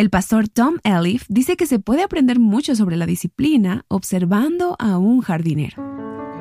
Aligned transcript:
El 0.00 0.08
pastor 0.08 0.48
Tom 0.48 0.78
Elif 0.82 1.26
dice 1.28 1.58
que 1.58 1.66
se 1.66 1.78
puede 1.78 2.02
aprender 2.02 2.38
mucho 2.38 2.74
sobre 2.74 2.96
la 2.96 3.04
disciplina 3.04 3.84
observando 3.88 4.74
a 4.78 4.96
un 4.96 5.20
jardinero. 5.20 5.76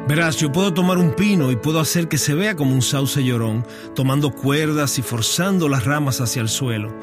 Verás, 0.08 0.38
yo 0.38 0.50
puedo 0.50 0.74
tomar 0.74 0.97
un 0.97 1.13
pino 1.13 1.51
y 1.51 1.58
puedo 1.58 1.82
hacer 1.82 2.08
que 2.08 2.17
se 2.17 2.33
vea 2.35 2.56
como 2.56 2.74
un 2.74 2.82
sauce 2.82 3.22
llorón, 3.22 3.66
tomando 3.95 4.32
cuerdas 4.32 4.98
y 4.98 5.01
forzando 5.01 5.67
las 5.67 5.83
ramas 5.83 6.22
hacia 6.22 6.42
el 6.42 6.48
suelo. 6.48 6.98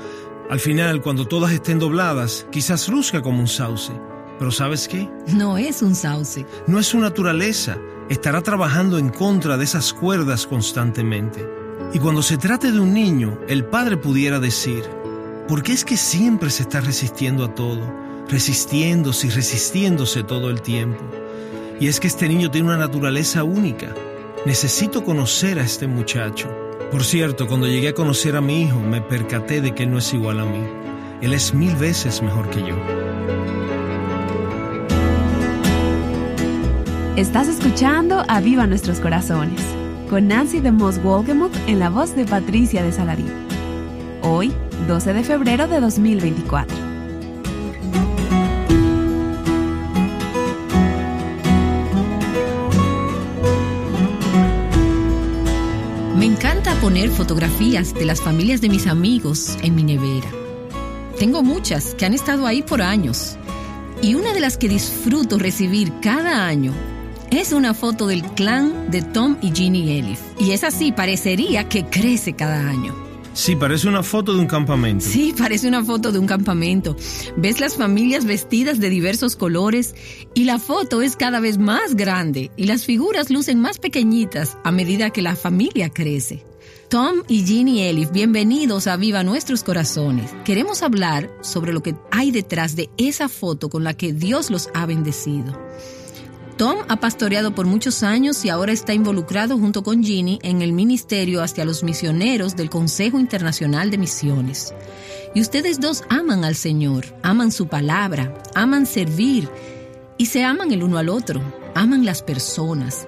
Al 0.48 0.58
final, 0.58 1.03
cuando 1.03 1.29
todas 1.29 1.53
estén 1.53 1.79
dobladas, 1.79 2.46
quizás 2.50 2.88
luzca 2.88 3.20
como 3.20 3.40
un 3.40 3.48
sauce. 3.48 3.92
Pero 4.38 4.50
¿sabes 4.50 4.88
qué? 4.88 5.10
No 5.34 5.58
es 5.58 5.82
un 5.82 5.94
sauce. 5.94 6.46
No 6.66 6.78
es 6.78 6.86
su 6.86 6.98
naturaleza. 6.98 7.76
Estará 8.08 8.40
trabajando 8.40 8.96
en 8.96 9.10
contra 9.10 9.58
de 9.58 9.64
esas 9.64 9.92
cuerdas 9.92 10.46
constantemente. 10.46 11.46
Y 11.92 11.98
cuando 11.98 12.22
se 12.22 12.38
trate 12.38 12.72
de 12.72 12.80
un 12.80 12.94
niño, 12.94 13.38
el 13.46 13.66
padre 13.66 13.98
pudiera 13.98 14.40
decir, 14.40 14.84
¿por 15.49 15.63
qué 15.63 15.72
es 15.72 15.85
que 15.85 15.97
siempre 15.97 16.51
se 16.51 16.62
está 16.62 16.80
resistiendo 16.80 17.45
a 17.45 17.55
todo? 17.55 17.80
Resistiéndose 18.29 19.29
y 19.29 19.30
resistiéndose 19.30 20.23
todo 20.23 20.51
el 20.51 20.61
tiempo. 20.61 21.03
Y 21.79 21.89
es 21.89 22.01
que 22.01 22.09
este 22.09 22.29
niño 22.29 22.51
tiene 22.51 22.69
una 22.69 22.79
naturaleza 22.79 23.45
única. 23.45 23.95
Necesito 24.45 25.05
conocer 25.05 25.59
a 25.59 25.62
este 25.65 25.87
muchacho. 25.87 26.48
Por 26.91 27.05
cierto, 27.05 27.47
cuando 27.47 27.67
llegué 27.67 27.89
a 27.89 27.95
conocer 27.95 28.37
a 28.37 28.41
mi 28.41 28.62
hijo, 28.62 28.80
me 28.80 29.01
percaté 29.01 29.61
de 29.61 29.75
que 29.75 29.84
él 29.84 29.91
no 29.91 29.98
es 29.98 30.12
igual 30.12 30.41
a 30.41 30.45
mí. 30.45 30.65
Él 31.20 31.33
es 31.33 31.55
mil 31.55 31.75
veces 31.77 32.23
mejor 32.23 32.48
que 32.51 32.61
yo. 32.61 32.77
Estás 37.17 37.48
escuchando 37.48 38.25
a 38.28 38.41
Viva 38.41 38.67
Nuestros 38.67 39.01
Corazones, 39.01 39.61
con 40.11 40.28
Nancy 40.28 40.61
de 40.61 40.70
Moss 40.70 41.03
Wolgemuth 41.03 41.56
en 41.67 41.78
la 41.78 41.89
voz 41.89 42.15
de 42.15 42.27
Patricia 42.27 42.83
de 42.83 42.92
Saladín. 42.92 43.33
Hoy, 44.23 44.53
12 44.87 45.12
de 45.12 45.25
febrero 45.25 45.66
de 45.66 45.80
2024. 45.80 46.77
Me 56.17 56.25
encanta 56.25 56.75
poner 56.81 57.11
fotografías 57.11 57.95
de 57.95 58.05
las 58.05 58.20
familias 58.20 58.61
de 58.61 58.69
mis 58.69 58.87
amigos 58.87 59.56
en 59.62 59.75
mi 59.75 59.83
nevera. 59.83 60.28
Tengo 61.19 61.43
muchas 61.43 61.95
que 61.95 62.05
han 62.05 62.15
estado 62.15 62.47
ahí 62.47 62.62
por 62.62 62.83
años. 62.83 63.37
Y 64.03 64.15
una 64.15 64.34
de 64.34 64.41
las 64.41 64.59
que 64.59 64.69
disfruto 64.69 65.39
recibir 65.39 65.93
cada 66.00 66.47
año 66.47 66.72
es 67.31 67.53
una 67.53 67.75
foto 67.75 68.06
del 68.06 68.22
clan 68.22 68.91
de 68.91 69.03
Tom 69.03 69.37
y 69.41 69.50
Ginny 69.53 69.98
Ellis. 69.98 70.20
Y 70.39 70.53
es 70.53 70.62
así, 70.62 70.93
parecería 70.93 71.69
que 71.69 71.87
crece 71.87 72.34
cada 72.34 72.69
año. 72.69 73.06
Sí, 73.37 73.55
parece 73.55 73.87
una 73.87 74.03
foto 74.03 74.33
de 74.33 74.41
un 74.41 74.47
campamento. 74.47 75.05
Sí, 75.05 75.34
parece 75.37 75.69
una 75.69 75.84
foto 75.84 76.11
de 76.11 76.19
un 76.19 76.27
campamento. 76.27 76.97
Ves 77.37 77.61
las 77.61 77.77
familias 77.77 78.25
vestidas 78.25 78.81
de 78.81 78.89
diversos 78.89 79.37
colores 79.37 79.95
y 80.33 80.45
la 80.45 80.59
foto 80.59 81.03
es 81.03 81.17
cada 81.17 81.39
vez 81.39 81.59
más 81.59 81.97
grande 81.97 82.51
y 82.56 82.65
las 82.65 82.87
figuras 82.87 83.28
lucen 83.28 83.61
más 83.61 83.78
pequeñitas 83.78 84.56
a 84.65 84.73
medida 84.73 85.11
que 85.11 85.20
la 85.20 85.37
familia 85.37 85.91
crece. 85.91 86.47
Tom 86.89 87.25
y 87.28 87.45
Ginny 87.45 87.83
Ellis, 87.83 88.11
bienvenidos 88.11 88.87
a 88.87 88.97
Viva 88.97 89.23
Nuestros 89.23 89.62
Corazones. 89.62 90.33
Queremos 90.47 90.83
hablar 90.83 91.31
sobre 91.43 91.75
lo 91.75 91.83
que 91.83 91.95
hay 92.11 92.31
detrás 92.31 92.75
de 92.75 92.89
esa 92.97 93.28
foto 93.28 93.69
con 93.69 93.84
la 93.84 93.93
que 93.93 94.15
Dios 94.15 94.50
los 94.50 94.71
ha 94.73 94.87
bendecido. 94.87 95.61
Tom 96.57 96.79
ha 96.89 96.97
pastoreado 96.97 97.55
por 97.55 97.67
muchos 97.67 98.03
años 98.03 98.43
y 98.47 98.49
ahora 98.49 98.73
está 98.73 98.95
involucrado 98.95 99.59
junto 99.59 99.83
con 99.83 100.03
Ginny 100.03 100.39
en 100.43 100.62
el 100.62 100.73
ministerio 100.73 101.43
hacia 101.43 101.67
los 101.67 101.83
misioneros 101.83 102.57
del 102.57 102.71
Consejo 102.71 103.21
Internacional 103.21 103.91
de 103.91 103.99
Misiones. 103.99 104.73
Y 105.34 105.43
ustedes 105.43 105.81
dos 105.81 106.05
aman 106.09 106.45
al 106.45 106.55
Señor, 106.55 107.05
aman 107.23 107.53
su 107.53 107.69
palabra, 107.69 108.33
aman 108.55 108.87
servir 108.87 109.51
y 110.17 110.27
se 110.27 110.45
aman 110.45 110.73
el 110.73 110.83
uno 110.83 110.97
al 110.97 111.11
otro, 111.11 111.43
aman 111.75 112.07
las 112.07 112.23
personas. 112.23 113.07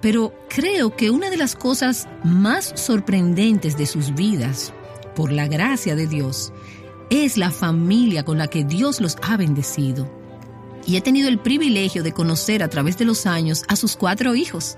Pero 0.00 0.34
creo 0.48 0.96
que 0.96 1.10
una 1.10 1.30
de 1.30 1.36
las 1.36 1.54
cosas 1.54 2.08
más 2.24 2.72
sorprendentes 2.74 3.78
de 3.78 3.86
sus 3.86 4.12
vidas, 4.12 4.72
por 5.14 5.30
la 5.30 5.46
gracia 5.46 5.94
de 5.94 6.08
Dios, 6.08 6.52
es 7.10 7.36
la 7.36 7.52
familia 7.52 8.24
con 8.24 8.38
la 8.38 8.48
que 8.48 8.64
Dios 8.64 9.00
los 9.00 9.16
ha 9.22 9.36
bendecido 9.36 10.21
y 10.86 10.96
he 10.96 11.00
tenido 11.00 11.28
el 11.28 11.38
privilegio 11.38 12.02
de 12.02 12.12
conocer 12.12 12.62
a 12.62 12.68
través 12.68 12.98
de 12.98 13.04
los 13.04 13.26
años 13.26 13.64
a 13.68 13.76
sus 13.76 13.96
cuatro 13.96 14.34
hijos. 14.34 14.76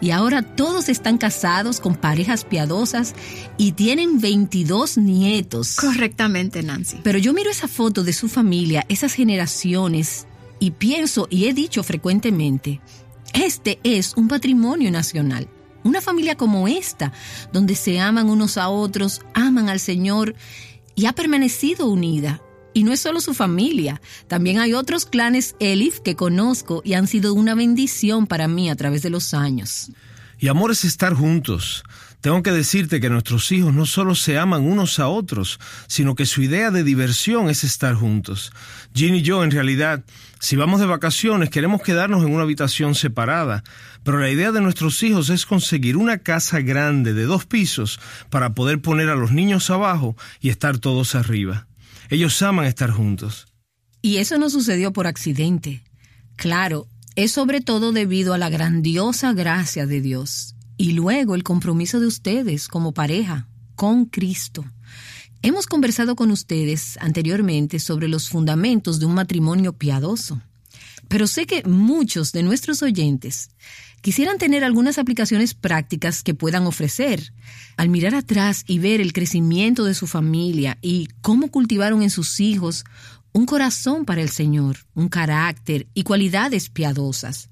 Y 0.00 0.10
ahora 0.10 0.42
todos 0.42 0.88
están 0.88 1.16
casados 1.16 1.80
con 1.80 1.94
parejas 1.94 2.44
piadosas 2.44 3.14
y 3.56 3.72
tienen 3.72 4.20
22 4.20 4.98
nietos. 4.98 5.76
Correctamente, 5.76 6.62
Nancy. 6.62 6.98
Pero 7.02 7.18
yo 7.18 7.32
miro 7.32 7.50
esa 7.50 7.68
foto 7.68 8.04
de 8.04 8.12
su 8.12 8.28
familia, 8.28 8.84
esas 8.88 9.14
generaciones, 9.14 10.26
y 10.58 10.72
pienso 10.72 11.26
y 11.30 11.46
he 11.46 11.54
dicho 11.54 11.82
frecuentemente, 11.82 12.80
este 13.34 13.78
es 13.84 14.14
un 14.16 14.28
patrimonio 14.28 14.90
nacional. 14.90 15.48
Una 15.84 16.00
familia 16.00 16.36
como 16.36 16.66
esta, 16.66 17.12
donde 17.52 17.74
se 17.74 18.00
aman 18.00 18.28
unos 18.28 18.56
a 18.56 18.68
otros, 18.68 19.22
aman 19.34 19.68
al 19.68 19.78
Señor 19.78 20.34
y 20.94 21.06
ha 21.06 21.12
permanecido 21.12 21.86
unida 21.88 22.42
y 22.76 22.84
no 22.84 22.92
es 22.92 23.00
solo 23.00 23.22
su 23.22 23.32
familia, 23.32 24.02
también 24.28 24.58
hay 24.58 24.74
otros 24.74 25.06
clanes 25.06 25.56
Elif 25.60 26.00
que 26.00 26.14
conozco 26.14 26.82
y 26.84 26.92
han 26.92 27.06
sido 27.06 27.32
una 27.32 27.54
bendición 27.54 28.26
para 28.26 28.48
mí 28.48 28.68
a 28.68 28.76
través 28.76 29.00
de 29.00 29.08
los 29.08 29.32
años. 29.32 29.90
Y 30.38 30.48
amor 30.48 30.72
es 30.72 30.84
estar 30.84 31.14
juntos. 31.14 31.84
Tengo 32.20 32.42
que 32.42 32.52
decirte 32.52 33.00
que 33.00 33.08
nuestros 33.08 33.50
hijos 33.50 33.72
no 33.72 33.86
solo 33.86 34.14
se 34.14 34.36
aman 34.36 34.66
unos 34.66 34.98
a 34.98 35.08
otros, 35.08 35.58
sino 35.86 36.14
que 36.14 36.26
su 36.26 36.42
idea 36.42 36.70
de 36.70 36.84
diversión 36.84 37.48
es 37.48 37.64
estar 37.64 37.94
juntos. 37.94 38.52
Ginny 38.94 39.20
y 39.20 39.22
yo, 39.22 39.42
en 39.42 39.52
realidad, 39.52 40.04
si 40.38 40.56
vamos 40.56 40.78
de 40.78 40.84
vacaciones, 40.84 41.48
queremos 41.48 41.80
quedarnos 41.80 42.24
en 42.24 42.34
una 42.34 42.42
habitación 42.42 42.94
separada, 42.94 43.64
pero 44.04 44.18
la 44.18 44.28
idea 44.28 44.52
de 44.52 44.60
nuestros 44.60 45.02
hijos 45.02 45.30
es 45.30 45.46
conseguir 45.46 45.96
una 45.96 46.18
casa 46.18 46.60
grande 46.60 47.14
de 47.14 47.24
dos 47.24 47.46
pisos 47.46 48.00
para 48.28 48.52
poder 48.52 48.82
poner 48.82 49.08
a 49.08 49.16
los 49.16 49.32
niños 49.32 49.70
abajo 49.70 50.14
y 50.42 50.50
estar 50.50 50.76
todos 50.76 51.14
arriba. 51.14 51.66
Ellos 52.08 52.40
aman 52.42 52.66
estar 52.66 52.90
juntos. 52.90 53.46
Y 54.02 54.18
eso 54.18 54.38
no 54.38 54.50
sucedió 54.50 54.92
por 54.92 55.06
accidente. 55.06 55.82
Claro, 56.36 56.86
es 57.16 57.32
sobre 57.32 57.60
todo 57.60 57.92
debido 57.92 58.34
a 58.34 58.38
la 58.38 58.50
grandiosa 58.50 59.32
gracia 59.32 59.86
de 59.86 60.00
Dios 60.00 60.54
y 60.76 60.92
luego 60.92 61.34
el 61.34 61.42
compromiso 61.42 61.98
de 61.98 62.06
ustedes 62.06 62.68
como 62.68 62.92
pareja 62.92 63.48
con 63.74 64.04
Cristo. 64.04 64.64
Hemos 65.42 65.66
conversado 65.66 66.16
con 66.16 66.30
ustedes 66.30 66.98
anteriormente 67.00 67.78
sobre 67.78 68.08
los 68.08 68.28
fundamentos 68.28 68.98
de 68.98 69.06
un 69.06 69.14
matrimonio 69.14 69.72
piadoso, 69.72 70.40
pero 71.08 71.26
sé 71.26 71.46
que 71.46 71.62
muchos 71.64 72.32
de 72.32 72.42
nuestros 72.42 72.82
oyentes 72.82 73.50
quisieran 74.00 74.38
tener 74.38 74.64
algunas 74.64 74.98
aplicaciones 74.98 75.54
prácticas 75.54 76.22
que 76.22 76.34
puedan 76.34 76.66
ofrecer. 76.66 77.32
Al 77.76 77.88
mirar 77.88 78.14
atrás 78.14 78.64
y 78.66 78.78
ver 78.78 79.00
el 79.00 79.12
crecimiento 79.12 79.84
de 79.84 79.94
su 79.94 80.06
familia 80.06 80.78
y 80.82 81.08
cómo 81.20 81.50
cultivaron 81.50 82.02
en 82.02 82.10
sus 82.10 82.40
hijos 82.40 82.84
un 83.32 83.46
corazón 83.46 84.04
para 84.04 84.22
el 84.22 84.30
Señor, 84.30 84.78
un 84.94 85.08
carácter 85.08 85.88
y 85.92 86.04
cualidades 86.04 86.70
piadosas. 86.70 87.50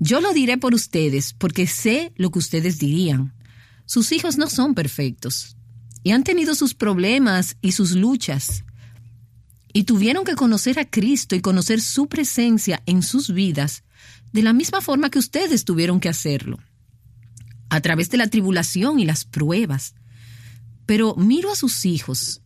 Yo 0.00 0.20
lo 0.20 0.32
diré 0.32 0.58
por 0.58 0.74
ustedes 0.74 1.32
porque 1.32 1.66
sé 1.66 2.12
lo 2.16 2.30
que 2.30 2.38
ustedes 2.38 2.78
dirían. 2.78 3.34
Sus 3.86 4.12
hijos 4.12 4.36
no 4.36 4.50
son 4.50 4.74
perfectos 4.74 5.56
y 6.02 6.12
han 6.12 6.24
tenido 6.24 6.54
sus 6.54 6.74
problemas 6.74 7.56
y 7.60 7.72
sus 7.72 7.92
luchas. 7.92 8.64
Y 9.78 9.84
tuvieron 9.84 10.24
que 10.24 10.34
conocer 10.34 10.80
a 10.80 10.90
Cristo 10.90 11.36
y 11.36 11.40
conocer 11.40 11.80
su 11.80 12.08
presencia 12.08 12.82
en 12.86 13.00
sus 13.00 13.32
vidas 13.32 13.84
de 14.32 14.42
la 14.42 14.52
misma 14.52 14.80
forma 14.80 15.08
que 15.08 15.20
ustedes 15.20 15.64
tuvieron 15.64 16.00
que 16.00 16.08
hacerlo, 16.08 16.58
a 17.68 17.80
través 17.80 18.10
de 18.10 18.16
la 18.16 18.26
tribulación 18.26 18.98
y 18.98 19.04
las 19.04 19.24
pruebas. 19.24 19.94
Pero 20.84 21.14
miro 21.14 21.52
a 21.52 21.54
sus 21.54 21.84
hijos 21.84 22.40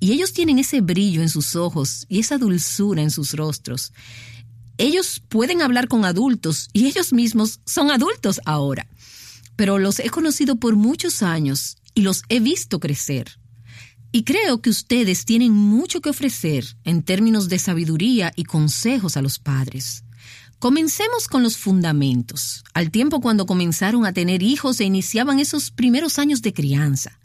y 0.00 0.12
ellos 0.12 0.32
tienen 0.32 0.58
ese 0.58 0.80
brillo 0.80 1.20
en 1.20 1.28
sus 1.28 1.56
ojos 1.56 2.06
y 2.08 2.20
esa 2.20 2.38
dulzura 2.38 3.02
en 3.02 3.10
sus 3.10 3.34
rostros. 3.34 3.92
Ellos 4.78 5.22
pueden 5.28 5.60
hablar 5.60 5.88
con 5.88 6.06
adultos 6.06 6.70
y 6.72 6.86
ellos 6.86 7.12
mismos 7.12 7.60
son 7.66 7.90
adultos 7.90 8.40
ahora, 8.46 8.88
pero 9.56 9.78
los 9.78 9.98
he 9.98 10.08
conocido 10.08 10.56
por 10.56 10.74
muchos 10.74 11.22
años 11.22 11.76
y 11.92 12.00
los 12.00 12.22
he 12.30 12.40
visto 12.40 12.80
crecer. 12.80 13.38
Y 14.10 14.24
creo 14.24 14.62
que 14.62 14.70
ustedes 14.70 15.24
tienen 15.24 15.52
mucho 15.52 16.00
que 16.00 16.10
ofrecer 16.10 16.64
en 16.84 17.02
términos 17.02 17.48
de 17.48 17.58
sabiduría 17.58 18.32
y 18.36 18.44
consejos 18.44 19.16
a 19.16 19.22
los 19.22 19.38
padres. 19.38 20.04
Comencemos 20.58 21.28
con 21.28 21.42
los 21.42 21.56
fundamentos, 21.56 22.64
al 22.74 22.90
tiempo 22.90 23.20
cuando 23.20 23.46
comenzaron 23.46 24.06
a 24.06 24.12
tener 24.12 24.42
hijos 24.42 24.80
e 24.80 24.84
iniciaban 24.84 25.38
esos 25.38 25.70
primeros 25.70 26.18
años 26.18 26.42
de 26.42 26.52
crianza. 26.52 27.18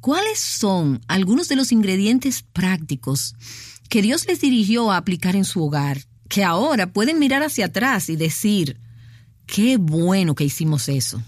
¿Cuáles 0.00 0.38
son 0.38 1.00
algunos 1.08 1.48
de 1.48 1.56
los 1.56 1.72
ingredientes 1.72 2.42
prácticos 2.42 3.34
que 3.88 4.02
Dios 4.02 4.26
les 4.28 4.40
dirigió 4.40 4.92
a 4.92 4.98
aplicar 4.98 5.36
en 5.36 5.44
su 5.44 5.64
hogar, 5.64 6.04
que 6.28 6.44
ahora 6.44 6.92
pueden 6.92 7.18
mirar 7.18 7.42
hacia 7.42 7.66
atrás 7.66 8.08
y 8.08 8.16
decir, 8.16 8.78
qué 9.46 9.78
bueno 9.78 10.34
que 10.34 10.44
hicimos 10.44 10.88
eso? 10.88 11.22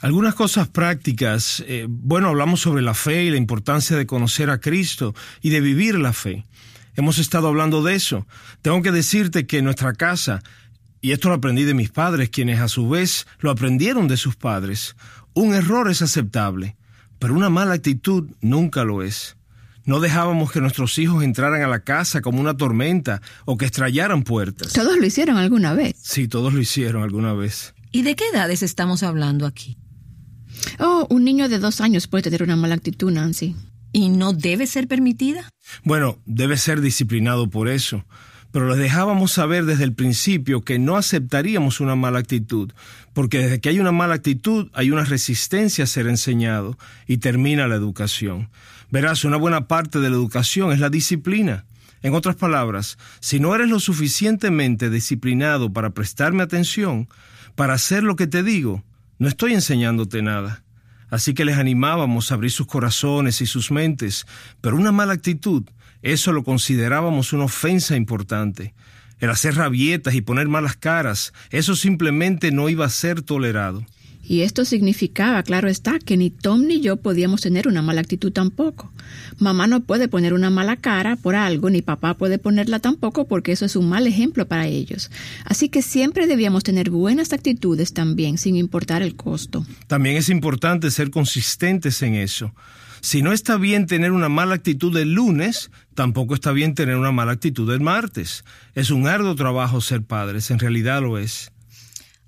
Algunas 0.00 0.34
cosas 0.34 0.68
prácticas. 0.68 1.62
Eh, 1.66 1.86
bueno, 1.88 2.28
hablamos 2.28 2.60
sobre 2.60 2.82
la 2.82 2.94
fe 2.94 3.24
y 3.24 3.30
la 3.30 3.36
importancia 3.36 3.96
de 3.96 4.06
conocer 4.06 4.48
a 4.48 4.58
Cristo 4.58 5.14
y 5.42 5.50
de 5.50 5.60
vivir 5.60 5.98
la 5.98 6.12
fe. 6.12 6.46
Hemos 6.94 7.18
estado 7.18 7.48
hablando 7.48 7.82
de 7.82 7.94
eso. 7.94 8.26
Tengo 8.62 8.80
que 8.82 8.92
decirte 8.92 9.46
que 9.46 9.58
en 9.58 9.64
nuestra 9.64 9.92
casa, 9.92 10.42
y 11.02 11.12
esto 11.12 11.28
lo 11.28 11.34
aprendí 11.34 11.64
de 11.64 11.74
mis 11.74 11.90
padres, 11.90 12.30
quienes 12.30 12.60
a 12.60 12.68
su 12.68 12.88
vez 12.88 13.26
lo 13.40 13.50
aprendieron 13.50 14.08
de 14.08 14.16
sus 14.16 14.36
padres, 14.36 14.96
un 15.34 15.54
error 15.54 15.90
es 15.90 16.02
aceptable, 16.02 16.76
pero 17.18 17.34
una 17.34 17.50
mala 17.50 17.74
actitud 17.74 18.30
nunca 18.40 18.84
lo 18.84 19.02
es. 19.02 19.36
No 19.84 20.00
dejábamos 20.00 20.50
que 20.50 20.60
nuestros 20.60 20.98
hijos 20.98 21.22
entraran 21.24 21.62
a 21.62 21.68
la 21.68 21.80
casa 21.80 22.20
como 22.20 22.40
una 22.40 22.56
tormenta 22.56 23.20
o 23.44 23.56
que 23.56 23.66
estrellaran 23.66 24.22
puertas. 24.22 24.72
Todos 24.72 24.98
lo 24.98 25.06
hicieron 25.06 25.36
alguna 25.36 25.74
vez. 25.74 25.96
Sí, 26.00 26.26
todos 26.28 26.54
lo 26.54 26.60
hicieron 26.60 27.02
alguna 27.02 27.34
vez. 27.34 27.74
¿Y 27.92 28.02
de 28.02 28.14
qué 28.14 28.24
edades 28.32 28.62
estamos 28.62 29.02
hablando 29.02 29.46
aquí? 29.46 29.76
Oh, 30.78 31.06
un 31.10 31.24
niño 31.24 31.48
de 31.48 31.58
dos 31.58 31.80
años 31.80 32.06
puede 32.06 32.22
tener 32.22 32.42
una 32.42 32.56
mala 32.56 32.74
actitud, 32.74 33.10
Nancy. 33.10 33.54
¿Y 33.92 34.08
no 34.08 34.32
debe 34.32 34.66
ser 34.66 34.86
permitida? 34.86 35.48
Bueno, 35.84 36.18
debe 36.26 36.56
ser 36.56 36.80
disciplinado 36.80 37.50
por 37.50 37.68
eso. 37.68 38.04
Pero 38.52 38.68
les 38.68 38.78
dejábamos 38.78 39.32
saber 39.32 39.64
desde 39.64 39.84
el 39.84 39.94
principio 39.94 40.62
que 40.62 40.78
no 40.80 40.96
aceptaríamos 40.96 41.80
una 41.80 41.94
mala 41.94 42.18
actitud, 42.18 42.72
porque 43.12 43.38
desde 43.38 43.60
que 43.60 43.68
hay 43.68 43.78
una 43.78 43.92
mala 43.92 44.14
actitud 44.14 44.68
hay 44.72 44.90
una 44.90 45.04
resistencia 45.04 45.84
a 45.84 45.86
ser 45.86 46.08
enseñado 46.08 46.76
y 47.06 47.18
termina 47.18 47.68
la 47.68 47.76
educación. 47.76 48.50
Verás, 48.90 49.24
una 49.24 49.36
buena 49.36 49.68
parte 49.68 50.00
de 50.00 50.10
la 50.10 50.16
educación 50.16 50.72
es 50.72 50.80
la 50.80 50.90
disciplina. 50.90 51.64
En 52.02 52.14
otras 52.14 52.34
palabras, 52.34 52.98
si 53.20 53.38
no 53.38 53.54
eres 53.54 53.68
lo 53.68 53.78
suficientemente 53.78 54.90
disciplinado 54.90 55.72
para 55.72 55.90
prestarme 55.90 56.42
atención, 56.42 57.08
para 57.54 57.74
hacer 57.74 58.02
lo 58.02 58.16
que 58.16 58.26
te 58.26 58.42
digo, 58.42 58.82
no 59.20 59.28
estoy 59.28 59.52
enseñándote 59.52 60.22
nada. 60.22 60.64
Así 61.10 61.34
que 61.34 61.44
les 61.44 61.58
animábamos 61.58 62.30
a 62.30 62.34
abrir 62.34 62.50
sus 62.50 62.66
corazones 62.66 63.42
y 63.42 63.46
sus 63.46 63.70
mentes, 63.70 64.26
pero 64.62 64.76
una 64.76 64.92
mala 64.92 65.12
actitud, 65.12 65.64
eso 66.00 66.32
lo 66.32 66.42
considerábamos 66.42 67.34
una 67.34 67.44
ofensa 67.44 67.96
importante. 67.96 68.72
El 69.18 69.28
hacer 69.28 69.56
rabietas 69.56 70.14
y 70.14 70.22
poner 70.22 70.48
malas 70.48 70.74
caras, 70.74 71.34
eso 71.50 71.76
simplemente 71.76 72.50
no 72.50 72.70
iba 72.70 72.86
a 72.86 72.88
ser 72.88 73.20
tolerado. 73.20 73.84
Y 74.30 74.42
esto 74.42 74.64
significaba, 74.64 75.42
claro 75.42 75.68
está, 75.68 75.98
que 75.98 76.16
ni 76.16 76.30
Tom 76.30 76.68
ni 76.68 76.80
yo 76.80 76.98
podíamos 76.98 77.40
tener 77.40 77.66
una 77.66 77.82
mala 77.82 78.00
actitud 78.00 78.30
tampoco. 78.30 78.92
Mamá 79.38 79.66
no 79.66 79.80
puede 79.80 80.06
poner 80.06 80.34
una 80.34 80.50
mala 80.50 80.76
cara 80.76 81.16
por 81.16 81.34
algo, 81.34 81.68
ni 81.68 81.82
papá 81.82 82.14
puede 82.14 82.38
ponerla 82.38 82.78
tampoco 82.78 83.26
porque 83.26 83.50
eso 83.50 83.64
es 83.64 83.74
un 83.74 83.88
mal 83.88 84.06
ejemplo 84.06 84.46
para 84.46 84.68
ellos. 84.68 85.10
Así 85.44 85.68
que 85.68 85.82
siempre 85.82 86.28
debíamos 86.28 86.62
tener 86.62 86.90
buenas 86.90 87.32
actitudes 87.32 87.92
también, 87.92 88.38
sin 88.38 88.54
importar 88.54 89.02
el 89.02 89.16
costo. 89.16 89.66
También 89.88 90.16
es 90.16 90.28
importante 90.28 90.92
ser 90.92 91.10
consistentes 91.10 92.00
en 92.02 92.14
eso. 92.14 92.54
Si 93.00 93.22
no 93.22 93.32
está 93.32 93.56
bien 93.56 93.86
tener 93.86 94.12
una 94.12 94.28
mala 94.28 94.54
actitud 94.54 94.96
el 94.96 95.12
lunes, 95.12 95.72
tampoco 95.96 96.34
está 96.34 96.52
bien 96.52 96.76
tener 96.76 96.94
una 96.94 97.10
mala 97.10 97.32
actitud 97.32 97.68
el 97.72 97.80
martes. 97.80 98.44
Es 98.76 98.92
un 98.92 99.08
arduo 99.08 99.34
trabajo 99.34 99.80
ser 99.80 100.04
padres, 100.04 100.52
en 100.52 100.60
realidad 100.60 101.02
lo 101.02 101.18
es. 101.18 101.50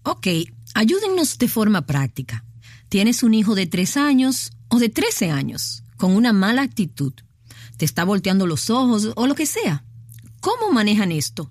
Ok, 0.03 0.27
Ayúdennos 0.75 1.39
de 1.39 1.49
forma 1.49 1.87
práctica. 1.87 2.45
Tienes 2.89 3.23
un 3.23 3.35
hijo 3.35 3.55
de 3.55 3.67
tres 3.67 3.97
años 3.97 4.53
o 4.69 4.79
de 4.79 4.89
trece 4.89 5.31
años 5.31 5.85
con 5.97 6.13
una 6.13 6.33
mala 6.33 6.63
actitud. 6.63 7.13
Te 7.77 7.85
está 7.85 8.05
volteando 8.05 8.47
los 8.47 8.71
ojos 8.71 9.11
o 9.15 9.27
lo 9.27 9.35
que 9.35 9.47
sea. 9.47 9.85
¿Cómo 10.41 10.73
manejan 10.73 11.13
esto? 11.13 11.51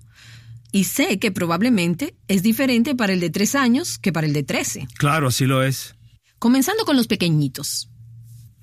Y 0.72 0.84
sé 0.84 1.18
que 1.18 1.30
probablemente 1.30 2.16
es 2.28 2.42
diferente 2.42 2.94
para 2.94 3.12
el 3.12 3.20
de 3.20 3.30
tres 3.30 3.54
años 3.54 3.98
que 3.98 4.12
para 4.12 4.26
el 4.26 4.32
de 4.32 4.42
trece. 4.42 4.88
Claro, 4.98 5.28
así 5.28 5.46
lo 5.46 5.62
es. 5.62 5.94
Comenzando 6.38 6.84
con 6.84 6.96
los 6.96 7.06
pequeñitos. 7.06 7.88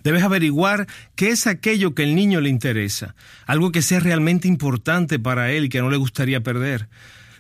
Debes 0.03 0.23
averiguar 0.23 0.87
qué 1.15 1.29
es 1.29 1.47
aquello 1.47 1.93
que 1.93 2.03
el 2.03 2.15
niño 2.15 2.41
le 2.41 2.49
interesa, 2.49 3.15
algo 3.45 3.71
que 3.71 3.81
sea 3.81 3.99
realmente 3.99 4.47
importante 4.47 5.19
para 5.19 5.51
él 5.51 5.65
y 5.65 5.69
que 5.69 5.81
no 5.81 5.89
le 5.89 5.97
gustaría 5.97 6.41
perder. 6.41 6.89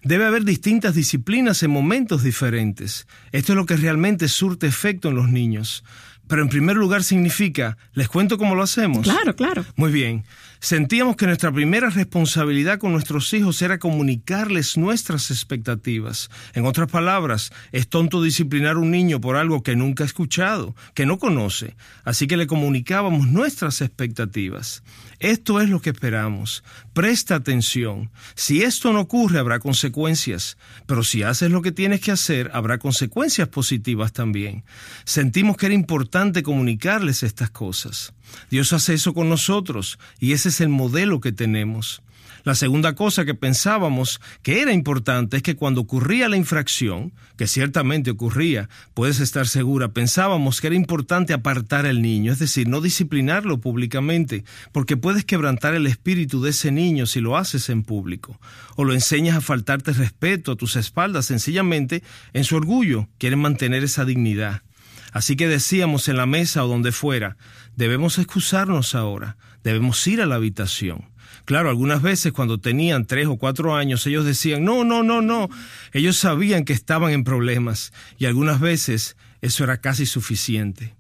Debe 0.03 0.25
haber 0.25 0.45
distintas 0.45 0.95
disciplinas 0.95 1.61
en 1.63 1.71
momentos 1.71 2.23
diferentes. 2.23 3.07
Esto 3.31 3.53
es 3.53 3.57
lo 3.57 3.65
que 3.65 3.77
realmente 3.77 4.27
surte 4.27 4.67
efecto 4.67 5.09
en 5.09 5.15
los 5.15 5.29
niños. 5.29 5.83
Pero 6.29 6.43
en 6.43 6.49
primer 6.49 6.77
lugar 6.77 7.03
significa, 7.03 7.75
¿les 7.93 8.07
cuento 8.07 8.37
cómo 8.37 8.53
lo 8.53 8.61
hacemos? 8.61 9.01
Claro, 9.01 9.35
claro. 9.35 9.65
Muy 9.75 9.91
bien. 9.91 10.23
Sentíamos 10.61 11.15
que 11.15 11.25
nuestra 11.25 11.51
primera 11.51 11.89
responsabilidad 11.89 12.79
con 12.79 12.91
nuestros 12.91 13.33
hijos 13.33 13.61
era 13.61 13.79
comunicarles 13.79 14.77
nuestras 14.77 15.31
expectativas. 15.31 16.29
En 16.53 16.65
otras 16.65 16.91
palabras, 16.91 17.51
es 17.71 17.87
tonto 17.87 18.21
disciplinar 18.21 18.75
a 18.75 18.79
un 18.79 18.91
niño 18.91 19.19
por 19.21 19.37
algo 19.37 19.63
que 19.63 19.75
nunca 19.75 20.03
ha 20.03 20.07
escuchado, 20.07 20.75
que 20.93 21.07
no 21.07 21.17
conoce. 21.17 21.75
Así 22.03 22.27
que 22.27 22.37
le 22.37 22.45
comunicábamos 22.45 23.27
nuestras 23.27 23.81
expectativas. 23.81 24.83
Esto 25.19 25.61
es 25.61 25.69
lo 25.69 25.81
que 25.81 25.89
esperamos. 25.89 26.63
Presta 26.93 27.35
atención. 27.35 28.11
Si 28.35 28.61
esto 28.61 28.93
no 28.93 29.01
ocurre, 29.01 29.39
habrá 29.39 29.59
consecuencias. 29.59 30.57
Pero 30.85 31.03
si 31.03 31.23
haces 31.23 31.49
lo 31.51 31.61
que 31.61 31.71
tienes 31.71 32.01
que 32.01 32.11
hacer, 32.11 32.51
habrá 32.53 32.77
consecuencias 32.77 33.47
positivas 33.47 34.13
también. 34.13 34.63
Sentimos 35.05 35.57
que 35.57 35.67
era 35.67 35.75
importante 35.75 36.18
comunicarles 36.43 37.23
estas 37.23 37.49
cosas. 37.49 38.13
Dios 38.51 38.73
hace 38.73 38.93
eso 38.93 39.13
con 39.13 39.29
nosotros 39.29 39.97
y 40.19 40.33
ese 40.33 40.49
es 40.49 40.61
el 40.61 40.69
modelo 40.69 41.19
que 41.21 41.31
tenemos. 41.31 42.01
La 42.43 42.55
segunda 42.55 42.95
cosa 42.95 43.25
que 43.25 43.35
pensábamos 43.35 44.21
que 44.43 44.61
era 44.61 44.71
importante 44.71 45.37
es 45.37 45.43
que 45.43 45.55
cuando 45.55 45.81
ocurría 45.81 46.29
la 46.29 46.37
infracción, 46.37 47.11
que 47.37 47.47
ciertamente 47.47 48.11
ocurría, 48.11 48.69
puedes 48.93 49.19
estar 49.19 49.47
segura, 49.47 49.89
pensábamos 49.89 50.61
que 50.61 50.67
era 50.67 50.75
importante 50.75 51.33
apartar 51.33 51.85
al 51.85 52.01
niño, 52.01 52.31
es 52.31 52.39
decir, 52.39 52.67
no 52.67 52.81
disciplinarlo 52.81 53.59
públicamente, 53.59 54.45
porque 54.71 54.97
puedes 54.97 55.25
quebrantar 55.25 55.73
el 55.75 55.85
espíritu 55.85 56.41
de 56.41 56.51
ese 56.51 56.71
niño 56.71 57.05
si 57.05 57.19
lo 57.19 57.37
haces 57.37 57.69
en 57.69 57.83
público, 57.83 58.39
o 58.75 58.83
lo 58.83 58.93
enseñas 58.93 59.37
a 59.37 59.41
faltarte 59.41 59.91
respeto 59.93 60.53
a 60.53 60.55
tus 60.55 60.75
espaldas, 60.75 61.25
sencillamente 61.25 62.03
en 62.33 62.45
su 62.45 62.55
orgullo, 62.55 63.09
quieren 63.17 63.39
mantener 63.39 63.83
esa 63.83 64.05
dignidad. 64.05 64.61
Así 65.11 65.35
que 65.35 65.47
decíamos 65.47 66.07
en 66.07 66.17
la 66.17 66.25
mesa 66.25 66.63
o 66.63 66.67
donde 66.67 66.91
fuera, 66.91 67.37
debemos 67.75 68.17
excusarnos 68.17 68.95
ahora, 68.95 69.37
debemos 69.63 70.05
ir 70.07 70.21
a 70.21 70.25
la 70.25 70.35
habitación. 70.35 71.09
Claro, 71.45 71.69
algunas 71.69 72.01
veces 72.01 72.31
cuando 72.31 72.59
tenían 72.59 73.05
tres 73.05 73.27
o 73.27 73.37
cuatro 73.37 73.75
años, 73.75 74.05
ellos 74.05 74.25
decían, 74.25 74.63
no, 74.63 74.83
no, 74.83 75.03
no, 75.03 75.21
no. 75.21 75.49
Ellos 75.93 76.17
sabían 76.17 76.63
que 76.63 76.73
estaban 76.73 77.11
en 77.11 77.23
problemas 77.23 77.91
y 78.17 78.25
algunas 78.25 78.59
veces 78.59 79.17
eso 79.41 79.63
era 79.63 79.77
casi 79.77 80.05
suficiente. 80.05 80.95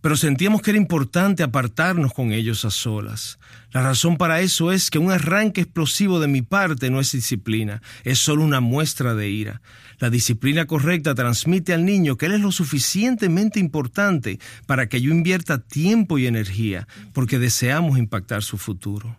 Pero 0.00 0.16
sentíamos 0.16 0.62
que 0.62 0.70
era 0.70 0.78
importante 0.78 1.42
apartarnos 1.42 2.14
con 2.14 2.32
ellos 2.32 2.64
a 2.64 2.70
solas. 2.70 3.38
La 3.72 3.82
razón 3.82 4.16
para 4.16 4.40
eso 4.40 4.72
es 4.72 4.90
que 4.90 4.98
un 4.98 5.12
arranque 5.12 5.60
explosivo 5.60 6.18
de 6.18 6.26
mi 6.26 6.42
parte 6.42 6.90
no 6.90 6.98
es 6.98 7.12
disciplina, 7.12 7.82
es 8.02 8.18
solo 8.18 8.42
una 8.42 8.60
muestra 8.60 9.14
de 9.14 9.30
ira. 9.30 9.62
La 10.00 10.10
disciplina 10.10 10.66
correcta 10.66 11.14
transmite 11.14 11.72
al 11.72 11.84
niño 11.84 12.16
que 12.16 12.26
él 12.26 12.32
es 12.32 12.40
lo 12.40 12.50
suficientemente 12.50 13.60
importante 13.60 14.40
para 14.66 14.88
que 14.88 15.00
yo 15.00 15.12
invierta 15.12 15.58
tiempo 15.58 16.18
y 16.18 16.26
energía, 16.26 16.88
porque 17.12 17.38
deseamos 17.38 17.98
impactar 17.98 18.42
su 18.42 18.58
futuro. 18.58 19.16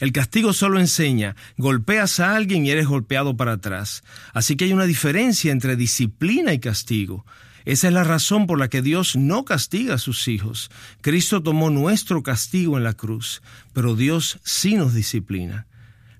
El 0.00 0.10
castigo 0.10 0.52
solo 0.52 0.80
enseña, 0.80 1.36
golpeas 1.56 2.18
a 2.18 2.34
alguien 2.34 2.66
y 2.66 2.70
eres 2.70 2.86
golpeado 2.86 3.36
para 3.36 3.52
atrás. 3.52 4.02
Así 4.32 4.56
que 4.56 4.64
hay 4.64 4.72
una 4.72 4.86
diferencia 4.86 5.52
entre 5.52 5.76
disciplina 5.76 6.52
y 6.52 6.58
castigo. 6.58 7.24
Esa 7.64 7.88
es 7.88 7.94
la 7.94 8.04
razón 8.04 8.46
por 8.46 8.58
la 8.58 8.68
que 8.68 8.82
Dios 8.82 9.16
no 9.16 9.44
castiga 9.44 9.94
a 9.94 9.98
sus 9.98 10.28
hijos. 10.28 10.70
Cristo 11.00 11.42
tomó 11.42 11.70
nuestro 11.70 12.22
castigo 12.22 12.76
en 12.76 12.84
la 12.84 12.92
cruz, 12.92 13.42
pero 13.72 13.96
Dios 13.96 14.38
sí 14.42 14.74
nos 14.74 14.94
disciplina. 14.94 15.66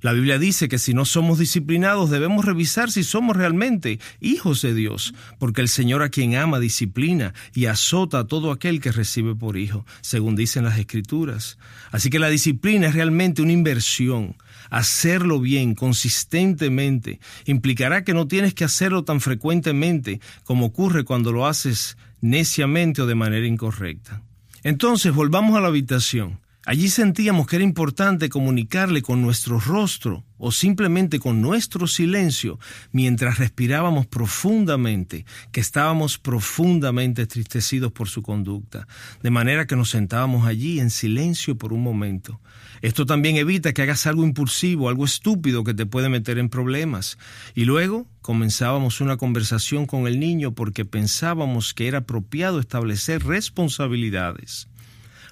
La 0.04 0.12
Biblia 0.12 0.38
dice 0.38 0.68
que 0.68 0.78
si 0.78 0.92
no 0.92 1.06
somos 1.06 1.38
disciplinados 1.38 2.10
debemos 2.10 2.44
revisar 2.44 2.90
si 2.90 3.02
somos 3.04 3.38
realmente 3.38 4.00
hijos 4.20 4.60
de 4.60 4.74
Dios, 4.74 5.14
porque 5.38 5.62
el 5.62 5.68
Señor 5.68 6.02
a 6.02 6.10
quien 6.10 6.36
ama 6.36 6.60
disciplina 6.60 7.32
y 7.54 7.66
azota 7.66 8.18
a 8.18 8.26
todo 8.26 8.52
aquel 8.52 8.82
que 8.82 8.92
recibe 8.92 9.34
por 9.34 9.56
hijo, 9.56 9.86
según 10.02 10.36
dicen 10.36 10.64
las 10.64 10.78
Escrituras. 10.78 11.56
Así 11.90 12.10
que 12.10 12.18
la 12.18 12.28
disciplina 12.28 12.88
es 12.88 12.94
realmente 12.94 13.40
una 13.40 13.52
inversión. 13.52 14.36
Hacerlo 14.74 15.38
bien, 15.38 15.76
consistentemente, 15.76 17.20
implicará 17.44 18.02
que 18.02 18.12
no 18.12 18.26
tienes 18.26 18.54
que 18.54 18.64
hacerlo 18.64 19.04
tan 19.04 19.20
frecuentemente 19.20 20.20
como 20.42 20.66
ocurre 20.66 21.04
cuando 21.04 21.30
lo 21.30 21.46
haces 21.46 21.96
neciamente 22.20 23.00
o 23.00 23.06
de 23.06 23.14
manera 23.14 23.46
incorrecta. 23.46 24.22
Entonces, 24.64 25.14
volvamos 25.14 25.56
a 25.56 25.60
la 25.60 25.68
habitación. 25.68 26.40
Allí 26.66 26.88
sentíamos 26.88 27.46
que 27.46 27.56
era 27.56 27.64
importante 27.64 28.30
comunicarle 28.30 29.02
con 29.02 29.20
nuestro 29.20 29.60
rostro 29.60 30.24
o 30.38 30.50
simplemente 30.50 31.18
con 31.18 31.42
nuestro 31.42 31.86
silencio 31.86 32.58
mientras 32.90 33.38
respirábamos 33.38 34.06
profundamente, 34.06 35.26
que 35.52 35.60
estábamos 35.60 36.18
profundamente 36.18 37.22
entristecidos 37.22 37.92
por 37.92 38.08
su 38.08 38.22
conducta, 38.22 38.86
de 39.22 39.30
manera 39.30 39.66
que 39.66 39.76
nos 39.76 39.90
sentábamos 39.90 40.46
allí 40.46 40.80
en 40.80 40.90
silencio 40.90 41.58
por 41.58 41.74
un 41.74 41.82
momento. 41.82 42.40
Esto 42.80 43.04
también 43.04 43.36
evita 43.36 43.72
que 43.72 43.82
hagas 43.82 44.06
algo 44.06 44.24
impulsivo, 44.24 44.88
algo 44.88 45.04
estúpido 45.04 45.64
que 45.64 45.74
te 45.74 45.86
puede 45.86 46.08
meter 46.08 46.38
en 46.38 46.48
problemas. 46.48 47.18
Y 47.54 47.64
luego 47.64 48.06
comenzábamos 48.22 49.00
una 49.00 49.16
conversación 49.16 49.86
con 49.86 50.06
el 50.06 50.18
niño 50.18 50.54
porque 50.54 50.84
pensábamos 50.84 51.74
que 51.74 51.88
era 51.88 51.98
apropiado 51.98 52.58
establecer 52.58 53.24
responsabilidades. 53.24 54.68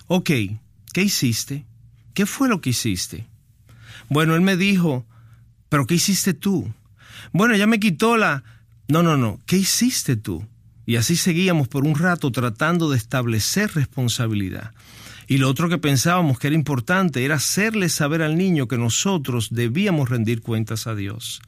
Ok, 0.06 0.30
¿qué 0.92 1.02
hiciste? 1.02 1.66
¿Qué 2.14 2.26
fue 2.26 2.49
lo 2.49 2.61
que 2.61 2.70
hiciste? 2.70 3.26
Bueno, 4.08 4.34
él 4.34 4.42
me 4.42 4.56
dijo, 4.56 5.06
¿pero 5.68 5.87
qué 5.87 5.94
hiciste 5.94 6.34
tú? 6.34 6.72
Bueno, 7.32 7.56
ya 7.56 7.66
me 7.66 7.80
quitó 7.80 8.16
la... 8.16 8.44
No, 8.88 9.02
no, 9.02 9.16
no, 9.16 9.40
¿qué 9.46 9.56
hiciste 9.56 10.16
tú? 10.16 10.46
Y 10.84 10.96
así 10.96 11.16
seguíamos 11.16 11.68
por 11.68 11.84
un 11.84 11.94
rato 11.94 12.30
tratando 12.30 12.90
de 12.90 12.99
establecer 12.99 13.72
responsabilidad. 13.75 14.72
Y 15.28 15.38
lo 15.38 15.48
otro 15.48 15.68
que 15.68 15.78
pensábamos 15.78 16.38
que 16.38 16.48
era 16.48 16.56
importante 16.56 17.24
era 17.24 17.36
hacerle 17.36 17.88
saber 17.88 18.22
al 18.22 18.36
niño 18.36 18.68
que 18.68 18.78
nosotros 18.78 19.48
debíamos 19.50 20.10
rendir 20.10 20.42
cuentas 20.42 20.86
a 20.86 20.94
Dios. 20.94 21.40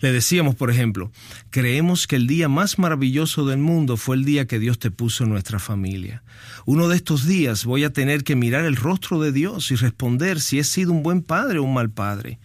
Le 0.00 0.12
decíamos, 0.12 0.54
por 0.54 0.70
ejemplo, 0.70 1.10
creemos 1.50 2.06
que 2.06 2.16
el 2.16 2.26
día 2.26 2.48
más 2.48 2.78
maravilloso 2.78 3.46
del 3.46 3.58
mundo 3.58 3.96
fue 3.96 4.16
el 4.16 4.24
día 4.24 4.46
que 4.46 4.58
Dios 4.58 4.78
te 4.78 4.90
puso 4.90 5.24
en 5.24 5.30
nuestra 5.30 5.58
familia. 5.58 6.22
Uno 6.66 6.88
de 6.88 6.96
estos 6.96 7.26
días 7.26 7.64
voy 7.64 7.84
a 7.84 7.92
tener 7.92 8.22
que 8.22 8.36
mirar 8.36 8.64
el 8.64 8.76
rostro 8.76 9.20
de 9.20 9.32
Dios 9.32 9.70
y 9.70 9.76
responder 9.76 10.40
si 10.40 10.58
he 10.58 10.64
sido 10.64 10.92
un 10.92 11.02
buen 11.02 11.22
padre 11.22 11.58
o 11.58 11.62
un 11.62 11.74
mal 11.74 11.90
padre. 11.90 12.38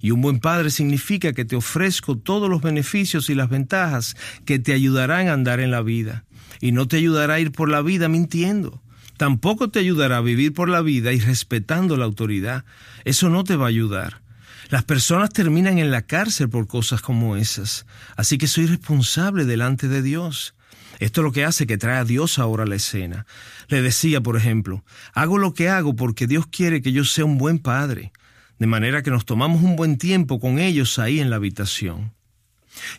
Y 0.00 0.10
un 0.10 0.20
buen 0.20 0.38
padre 0.38 0.70
significa 0.70 1.32
que 1.32 1.44
te 1.44 1.56
ofrezco 1.56 2.16
todos 2.18 2.48
los 2.48 2.62
beneficios 2.62 3.30
y 3.30 3.34
las 3.34 3.48
ventajas 3.48 4.16
que 4.44 4.58
te 4.58 4.72
ayudarán 4.72 5.28
a 5.28 5.32
andar 5.32 5.60
en 5.60 5.70
la 5.70 5.82
vida. 5.82 6.24
Y 6.60 6.72
no 6.72 6.86
te 6.86 6.96
ayudará 6.96 7.34
a 7.34 7.40
ir 7.40 7.52
por 7.52 7.68
la 7.68 7.82
vida 7.82 8.08
mintiendo. 8.08 8.82
Tampoco 9.18 9.68
te 9.68 9.80
ayudará 9.80 10.18
a 10.18 10.22
vivir 10.22 10.54
por 10.54 10.68
la 10.68 10.80
vida 10.80 11.12
y 11.12 11.18
respetando 11.18 11.96
la 11.96 12.04
autoridad. 12.04 12.64
Eso 13.04 13.28
no 13.28 13.42
te 13.42 13.56
va 13.56 13.66
a 13.66 13.68
ayudar. 13.68 14.22
Las 14.70 14.84
personas 14.84 15.30
terminan 15.30 15.78
en 15.78 15.90
la 15.90 16.02
cárcel 16.02 16.48
por 16.48 16.68
cosas 16.68 17.02
como 17.02 17.36
esas. 17.36 17.84
Así 18.16 18.38
que 18.38 18.46
soy 18.46 18.66
responsable 18.66 19.44
delante 19.44 19.88
de 19.88 20.02
Dios. 20.02 20.54
Esto 21.00 21.20
es 21.20 21.24
lo 21.24 21.32
que 21.32 21.44
hace 21.44 21.66
que 21.66 21.78
trae 21.78 21.98
a 21.98 22.04
Dios 22.04 22.38
ahora 22.38 22.62
a 22.62 22.66
la 22.66 22.76
escena. 22.76 23.26
Le 23.66 23.82
decía, 23.82 24.20
por 24.20 24.36
ejemplo, 24.36 24.84
hago 25.14 25.36
lo 25.36 25.52
que 25.52 25.68
hago 25.68 25.96
porque 25.96 26.28
Dios 26.28 26.46
quiere 26.46 26.80
que 26.80 26.92
yo 26.92 27.04
sea 27.04 27.24
un 27.24 27.38
buen 27.38 27.58
padre, 27.58 28.12
de 28.60 28.66
manera 28.68 29.02
que 29.02 29.10
nos 29.10 29.24
tomamos 29.24 29.62
un 29.62 29.74
buen 29.74 29.98
tiempo 29.98 30.38
con 30.38 30.60
ellos 30.60 31.00
ahí 31.00 31.18
en 31.18 31.30
la 31.30 31.36
habitación. 31.36 32.12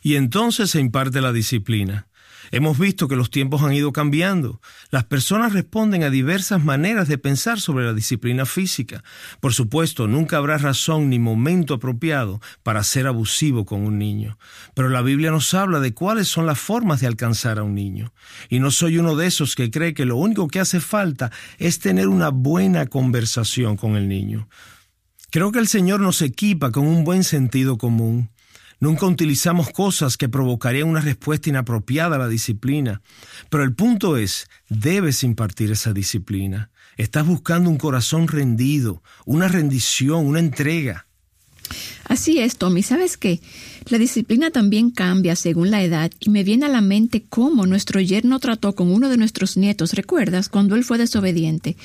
Y 0.01 0.15
entonces 0.15 0.71
se 0.71 0.81
imparte 0.81 1.21
la 1.21 1.31
disciplina. 1.31 2.08
Hemos 2.51 2.77
visto 2.79 3.07
que 3.07 3.15
los 3.15 3.29
tiempos 3.29 3.61
han 3.61 3.73
ido 3.73 3.91
cambiando. 3.91 4.61
Las 4.89 5.05
personas 5.05 5.53
responden 5.53 6.03
a 6.03 6.09
diversas 6.09 6.63
maneras 6.63 7.07
de 7.07 7.17
pensar 7.17 7.59
sobre 7.59 7.85
la 7.85 7.93
disciplina 7.93 8.45
física. 8.45 9.03
Por 9.39 9.53
supuesto, 9.53 10.07
nunca 10.07 10.37
habrá 10.37 10.57
razón 10.57 11.09
ni 11.09 11.19
momento 11.19 11.75
apropiado 11.75 12.41
para 12.63 12.83
ser 12.83 13.07
abusivo 13.07 13.65
con 13.65 13.81
un 13.81 13.99
niño. 13.99 14.37
Pero 14.73 14.89
la 14.89 15.01
Biblia 15.01 15.31
nos 15.31 15.53
habla 15.53 15.79
de 15.79 15.93
cuáles 15.93 16.27
son 16.27 16.45
las 16.45 16.59
formas 16.59 17.01
de 17.01 17.07
alcanzar 17.07 17.59
a 17.59 17.63
un 17.63 17.75
niño. 17.75 18.13
Y 18.49 18.59
no 18.59 18.71
soy 18.71 18.97
uno 18.97 19.15
de 19.15 19.27
esos 19.27 19.55
que 19.55 19.71
cree 19.71 19.93
que 19.93 20.05
lo 20.05 20.15
único 20.15 20.47
que 20.47 20.59
hace 20.59 20.79
falta 20.79 21.31
es 21.57 21.79
tener 21.79 22.07
una 22.07 22.29
buena 22.29 22.87
conversación 22.87 23.77
con 23.77 23.95
el 23.95 24.07
niño. 24.07 24.47
Creo 25.31 25.51
que 25.51 25.59
el 25.59 25.67
Señor 25.67 25.99
nos 25.99 26.23
equipa 26.23 26.71
con 26.71 26.87
un 26.87 27.03
buen 27.03 27.23
sentido 27.23 27.77
común. 27.77 28.31
Nunca 28.79 29.05
utilizamos 29.05 29.71
cosas 29.71 30.15
que 30.15 30.29
provocarían 30.29 30.87
una 30.87 31.01
respuesta 31.01 31.49
inapropiada 31.49 32.15
a 32.15 32.19
la 32.19 32.29
disciplina. 32.29 33.01
Pero 33.49 33.63
el 33.63 33.73
punto 33.73 34.15
es, 34.15 34.47
debes 34.69 35.23
impartir 35.23 35.71
esa 35.71 35.91
disciplina. 35.91 36.71
Estás 36.95 37.27
buscando 37.27 37.69
un 37.69 37.77
corazón 37.77 38.29
rendido, 38.29 39.03
una 39.25 39.49
rendición, 39.49 40.25
una 40.25 40.39
entrega. 40.39 41.07
Así 42.05 42.39
es, 42.39 42.57
Tommy. 42.57 42.83
¿Sabes 42.83 43.17
qué? 43.17 43.39
La 43.89 43.97
disciplina 43.97 44.51
también 44.51 44.91
cambia 44.91 45.35
según 45.35 45.71
la 45.71 45.83
edad 45.83 46.11
y 46.19 46.29
me 46.29 46.43
viene 46.43 46.67
a 46.67 46.69
la 46.69 46.81
mente 46.81 47.23
cómo 47.27 47.65
nuestro 47.65 47.99
yerno 47.99 48.39
trató 48.39 48.75
con 48.75 48.91
uno 48.91 49.09
de 49.09 49.17
nuestros 49.17 49.57
nietos, 49.57 49.93
¿recuerdas? 49.93 50.49
Cuando 50.49 50.75
él 50.75 50.83
fue 50.83 50.97
desobediente. 50.97 51.75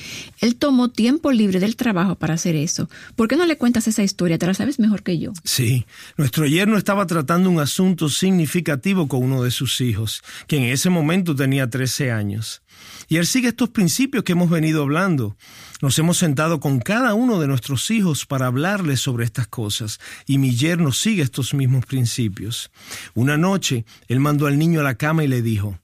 Él 0.40 0.56
tomó 0.56 0.90
tiempo 0.90 1.32
libre 1.32 1.60
del 1.60 1.76
trabajo 1.76 2.14
para 2.16 2.34
hacer 2.34 2.56
eso. 2.56 2.90
¿Por 3.16 3.28
qué 3.28 3.36
no 3.36 3.46
le 3.46 3.56
cuentas 3.56 3.88
esa 3.88 4.02
historia? 4.02 4.38
Te 4.38 4.46
la 4.46 4.54
sabes 4.54 4.78
mejor 4.78 5.02
que 5.02 5.18
yo. 5.18 5.32
Sí, 5.44 5.86
nuestro 6.16 6.46
yerno 6.46 6.76
estaba 6.76 7.06
tratando 7.06 7.48
un 7.48 7.60
asunto 7.60 8.08
significativo 8.08 9.08
con 9.08 9.22
uno 9.22 9.42
de 9.42 9.50
sus 9.50 9.80
hijos, 9.80 10.22
que 10.46 10.56
en 10.56 10.64
ese 10.64 10.90
momento 10.90 11.34
tenía 11.34 11.70
13 11.70 12.10
años. 12.10 12.62
Y 13.08 13.16
él 13.16 13.26
sigue 13.26 13.48
estos 13.48 13.70
principios 13.70 14.24
que 14.24 14.32
hemos 14.32 14.50
venido 14.50 14.82
hablando. 14.82 15.36
Nos 15.82 15.98
hemos 15.98 16.18
sentado 16.18 16.60
con 16.60 16.80
cada 16.80 17.14
uno 17.14 17.40
de 17.40 17.46
nuestros 17.46 17.90
hijos 17.90 18.26
para 18.26 18.46
hablarles 18.46 19.00
sobre 19.00 19.24
estas 19.24 19.46
cosas, 19.46 20.00
y 20.26 20.38
mi 20.38 20.54
yerno 20.54 20.92
sigue 20.92 21.22
estos 21.22 21.54
mismos 21.54 21.86
principios. 21.86 22.70
Una 23.14 23.36
noche, 23.36 23.84
él 24.08 24.20
mandó 24.20 24.46
al 24.46 24.58
niño 24.58 24.80
a 24.80 24.84
la 24.84 24.94
cama 24.94 25.24
y 25.24 25.28
le 25.28 25.42
dijo, 25.42 25.78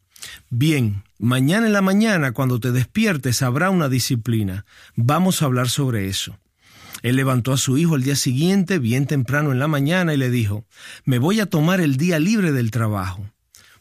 Bien, 0.48 1.04
mañana 1.18 1.66
en 1.66 1.72
la 1.72 1.82
mañana, 1.82 2.32
cuando 2.32 2.60
te 2.60 2.72
despiertes, 2.72 3.42
habrá 3.42 3.70
una 3.70 3.88
disciplina. 3.88 4.64
Vamos 4.96 5.42
a 5.42 5.46
hablar 5.46 5.68
sobre 5.68 6.08
eso. 6.08 6.38
Él 7.02 7.16
levantó 7.16 7.52
a 7.52 7.58
su 7.58 7.78
hijo 7.78 7.94
al 7.94 8.02
día 8.02 8.16
siguiente, 8.16 8.78
bien 8.78 9.06
temprano 9.06 9.52
en 9.52 9.58
la 9.58 9.68
mañana, 9.68 10.12
y 10.12 10.16
le 10.16 10.30
dijo, 10.30 10.66
Me 11.04 11.18
voy 11.18 11.40
a 11.40 11.46
tomar 11.46 11.80
el 11.80 11.96
día 11.96 12.18
libre 12.18 12.52
del 12.52 12.70
trabajo. 12.70 13.30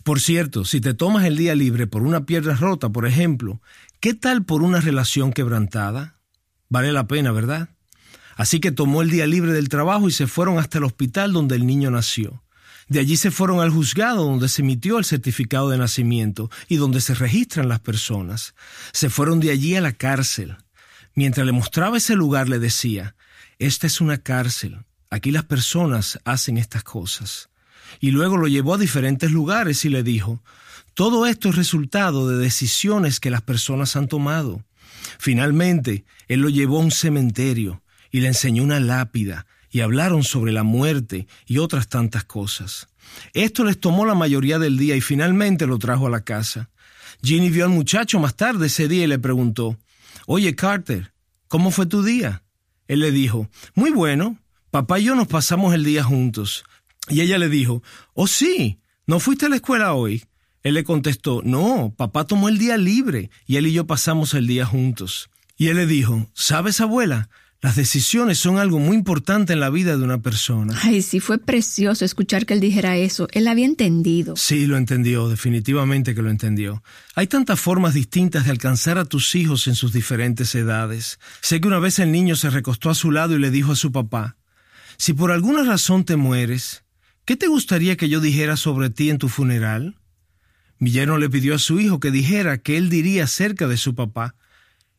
Por 0.03 0.19
cierto, 0.19 0.65
si 0.65 0.79
te 0.81 0.93
tomas 0.93 1.25
el 1.25 1.37
día 1.37 1.55
libre 1.55 1.87
por 1.87 2.03
una 2.03 2.25
pierna 2.25 2.55
rota, 2.55 2.89
por 2.89 3.05
ejemplo, 3.05 3.61
¿qué 3.99 4.13
tal 4.13 4.45
por 4.45 4.63
una 4.63 4.79
relación 4.79 5.33
quebrantada? 5.33 6.15
Vale 6.69 6.91
la 6.91 7.07
pena, 7.07 7.31
¿verdad? 7.31 7.69
Así 8.35 8.59
que 8.59 8.71
tomó 8.71 9.01
el 9.01 9.09
día 9.09 9.27
libre 9.27 9.51
del 9.51 9.67
trabajo 9.67 10.07
y 10.07 10.11
se 10.11 10.27
fueron 10.27 10.57
hasta 10.57 10.77
el 10.77 10.85
hospital 10.85 11.33
donde 11.33 11.55
el 11.55 11.65
niño 11.65 11.91
nació. 11.91 12.43
De 12.87 12.99
allí 12.99 13.17
se 13.17 13.29
fueron 13.29 13.59
al 13.59 13.69
juzgado 13.69 14.23
donde 14.23 14.47
se 14.49 14.61
emitió 14.61 14.97
el 14.97 15.05
certificado 15.05 15.69
de 15.69 15.77
nacimiento 15.77 16.49
y 16.67 16.77
donde 16.77 17.01
se 17.01 17.13
registran 17.13 17.67
las 17.67 17.81
personas. 17.81 18.55
Se 18.93 19.09
fueron 19.09 19.39
de 19.39 19.51
allí 19.51 19.75
a 19.75 19.81
la 19.81 19.91
cárcel. 19.91 20.55
Mientras 21.13 21.45
le 21.45 21.51
mostraba 21.51 21.97
ese 21.97 22.15
lugar 22.15 22.47
le 22.47 22.59
decía, 22.59 23.15
esta 23.59 23.85
es 23.85 23.99
una 23.99 24.19
cárcel, 24.19 24.85
aquí 25.09 25.31
las 25.31 25.43
personas 25.43 26.19
hacen 26.23 26.57
estas 26.57 26.83
cosas 26.83 27.49
y 27.99 28.11
luego 28.11 28.37
lo 28.37 28.47
llevó 28.47 28.75
a 28.75 28.77
diferentes 28.77 29.31
lugares 29.31 29.85
y 29.85 29.89
le 29.89 30.03
dijo, 30.03 30.41
todo 30.93 31.25
esto 31.25 31.49
es 31.49 31.55
resultado 31.55 32.27
de 32.27 32.37
decisiones 32.37 33.19
que 33.19 33.29
las 33.29 33.41
personas 33.41 33.95
han 33.95 34.07
tomado. 34.07 34.63
Finalmente, 35.17 36.03
él 36.27 36.41
lo 36.41 36.49
llevó 36.49 36.77
a 36.77 36.83
un 36.83 36.91
cementerio 36.91 37.81
y 38.11 38.21
le 38.21 38.27
enseñó 38.27 38.63
una 38.63 38.79
lápida 38.79 39.45
y 39.71 39.81
hablaron 39.81 40.23
sobre 40.23 40.51
la 40.51 40.63
muerte 40.63 41.27
y 41.45 41.59
otras 41.59 41.87
tantas 41.87 42.23
cosas. 42.23 42.87
Esto 43.33 43.63
les 43.63 43.79
tomó 43.79 44.05
la 44.05 44.15
mayoría 44.15 44.59
del 44.59 44.77
día 44.77 44.95
y 44.95 45.01
finalmente 45.01 45.67
lo 45.67 45.77
trajo 45.79 46.07
a 46.07 46.09
la 46.09 46.21
casa. 46.21 46.69
Ginny 47.23 47.49
vio 47.49 47.65
al 47.65 47.71
muchacho 47.71 48.19
más 48.19 48.35
tarde 48.35 48.67
ese 48.67 48.87
día 48.87 49.03
y 49.03 49.07
le 49.07 49.19
preguntó, 49.19 49.77
Oye, 50.25 50.55
Carter, 50.55 51.13
¿cómo 51.47 51.71
fue 51.71 51.85
tu 51.85 52.03
día? 52.03 52.43
Él 52.87 52.99
le 52.99 53.11
dijo, 53.11 53.49
Muy 53.75 53.91
bueno. 53.91 54.37
Papá 54.71 54.99
y 54.99 55.05
yo 55.05 55.15
nos 55.15 55.27
pasamos 55.27 55.73
el 55.73 55.83
día 55.83 56.03
juntos. 56.03 56.63
Y 57.09 57.21
ella 57.21 57.37
le 57.37 57.49
dijo, 57.49 57.83
Oh 58.13 58.27
sí, 58.27 58.79
¿no 59.05 59.19
fuiste 59.19 59.47
a 59.47 59.49
la 59.49 59.57
escuela 59.57 59.93
hoy? 59.93 60.23
Él 60.63 60.73
le 60.75 60.83
contestó, 60.83 61.41
No, 61.43 61.93
papá 61.97 62.25
tomó 62.25 62.49
el 62.49 62.57
día 62.57 62.77
libre 62.77 63.29
y 63.45 63.57
él 63.57 63.67
y 63.67 63.73
yo 63.73 63.87
pasamos 63.87 64.33
el 64.33 64.47
día 64.47 64.65
juntos. 64.65 65.29
Y 65.57 65.67
él 65.67 65.75
le 65.75 65.85
dijo, 65.85 66.25
¿sabes, 66.33 66.79
abuela? 66.79 67.29
Las 67.61 67.75
decisiones 67.75 68.39
son 68.39 68.57
algo 68.57 68.79
muy 68.79 68.95
importante 68.95 69.51
en 69.51 69.59
la 69.59 69.69
vida 69.69 69.97
de 69.97 70.03
una 70.05 70.21
persona. 70.21 70.73
Ay, 70.81 71.01
sí, 71.01 71.19
fue 71.19 71.37
precioso 71.37 72.05
escuchar 72.05 72.45
que 72.45 72.53
él 72.53 72.61
dijera 72.61 72.95
eso. 72.95 73.27
Él 73.33 73.49
había 73.49 73.65
entendido. 73.65 74.37
Sí, 74.37 74.65
lo 74.65 74.77
entendió, 74.77 75.27
definitivamente 75.27 76.15
que 76.15 76.21
lo 76.21 76.29
entendió. 76.29 76.81
Hay 77.15 77.27
tantas 77.27 77.59
formas 77.59 77.93
distintas 77.93 78.45
de 78.45 78.51
alcanzar 78.51 78.97
a 78.97 79.03
tus 79.03 79.35
hijos 79.35 79.67
en 79.67 79.75
sus 79.75 79.91
diferentes 79.91 80.55
edades. 80.55 81.19
Sé 81.41 81.59
que 81.59 81.67
una 81.67 81.79
vez 81.79 81.99
el 81.99 82.13
niño 82.13 82.37
se 82.37 82.49
recostó 82.49 82.89
a 82.89 82.95
su 82.95 83.11
lado 83.11 83.35
y 83.35 83.39
le 83.39 83.51
dijo 83.51 83.73
a 83.73 83.75
su 83.75 83.91
papá, 83.91 84.37
si 84.95 85.11
por 85.11 85.33
alguna 85.33 85.63
razón 85.63 86.05
te 86.05 86.15
mueres, 86.15 86.85
¿Qué 87.29 87.37
te 87.37 87.45
gustaría 87.45 87.95
que 87.95 88.09
yo 88.09 88.21
dijera 88.21 88.57
sobre 88.57 88.89
ti 88.89 89.11
en 89.11 89.19
tu 89.19 89.29
funeral? 89.29 89.99
Mi 90.79 90.89
yerno 90.89 91.19
le 91.19 91.29
pidió 91.29 91.53
a 91.53 91.59
su 91.59 91.79
hijo 91.79 91.99
que 91.99 92.09
dijera 92.09 92.57
que 92.57 92.75
él 92.75 92.89
diría 92.89 93.25
acerca 93.25 93.67
de 93.67 93.77
su 93.77 93.93
papá, 93.93 94.33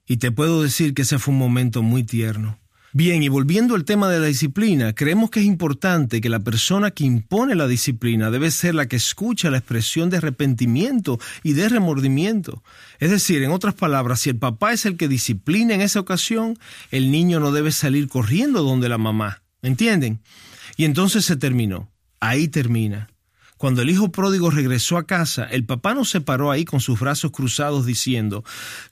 y 0.07 0.19
te 0.19 0.31
puedo 0.31 0.63
decir 0.63 0.95
que 0.95 1.03
ese 1.03 1.19
fue 1.19 1.33
un 1.35 1.41
momento 1.41 1.83
muy 1.83 2.05
tierno. 2.05 2.61
Bien, 2.93 3.25
y 3.25 3.29
volviendo 3.29 3.75
al 3.75 3.85
tema 3.85 4.09
de 4.09 4.21
la 4.21 4.27
disciplina, 4.27 4.93
creemos 4.93 5.31
que 5.31 5.41
es 5.41 5.47
importante 5.47 6.21
que 6.21 6.29
la 6.29 6.39
persona 6.39 6.93
que 6.93 7.03
impone 7.03 7.57
la 7.57 7.67
disciplina 7.67 8.31
debe 8.31 8.53
ser 8.53 8.77
la 8.77 8.87
que 8.87 8.95
escucha 8.95 9.51
la 9.51 9.59
expresión 9.59 10.09
de 10.09 10.19
arrepentimiento 10.19 11.19
y 11.43 11.55
de 11.55 11.69
remordimiento. 11.69 12.63
Es 13.01 13.11
decir, 13.11 13.43
en 13.43 13.51
otras 13.51 13.75
palabras, 13.75 14.21
si 14.21 14.31
el 14.31 14.39
papá 14.39 14.73
es 14.73 14.87
el 14.87 14.97
que 14.97 15.09
disciplina 15.09 15.75
en 15.75 15.81
esa 15.81 15.99
ocasión, 15.99 16.57
el 16.93 17.11
niño 17.11 17.41
no 17.41 17.51
debe 17.51 17.73
salir 17.73 18.07
corriendo 18.07 18.63
donde 18.63 18.89
la 18.89 18.99
mamá. 18.99 19.43
¿Entienden? 19.63 20.21
Y 20.77 20.85
entonces 20.85 21.25
se 21.25 21.35
terminó. 21.35 21.91
Ahí 22.21 22.49
termina. 22.49 23.09
Cuando 23.61 23.83
el 23.83 23.91
hijo 23.91 24.11
pródigo 24.11 24.50
regresó 24.50 24.97
a 24.97 25.07
casa, 25.07 25.45
el 25.45 25.67
papá 25.67 25.93
no 25.93 26.07
se 26.07 26.23
paró 26.23 26.50
ahí 26.50 26.65
con 26.65 26.81
sus 26.81 26.99
brazos 26.99 27.31
cruzados 27.31 27.85
diciendo, 27.85 28.43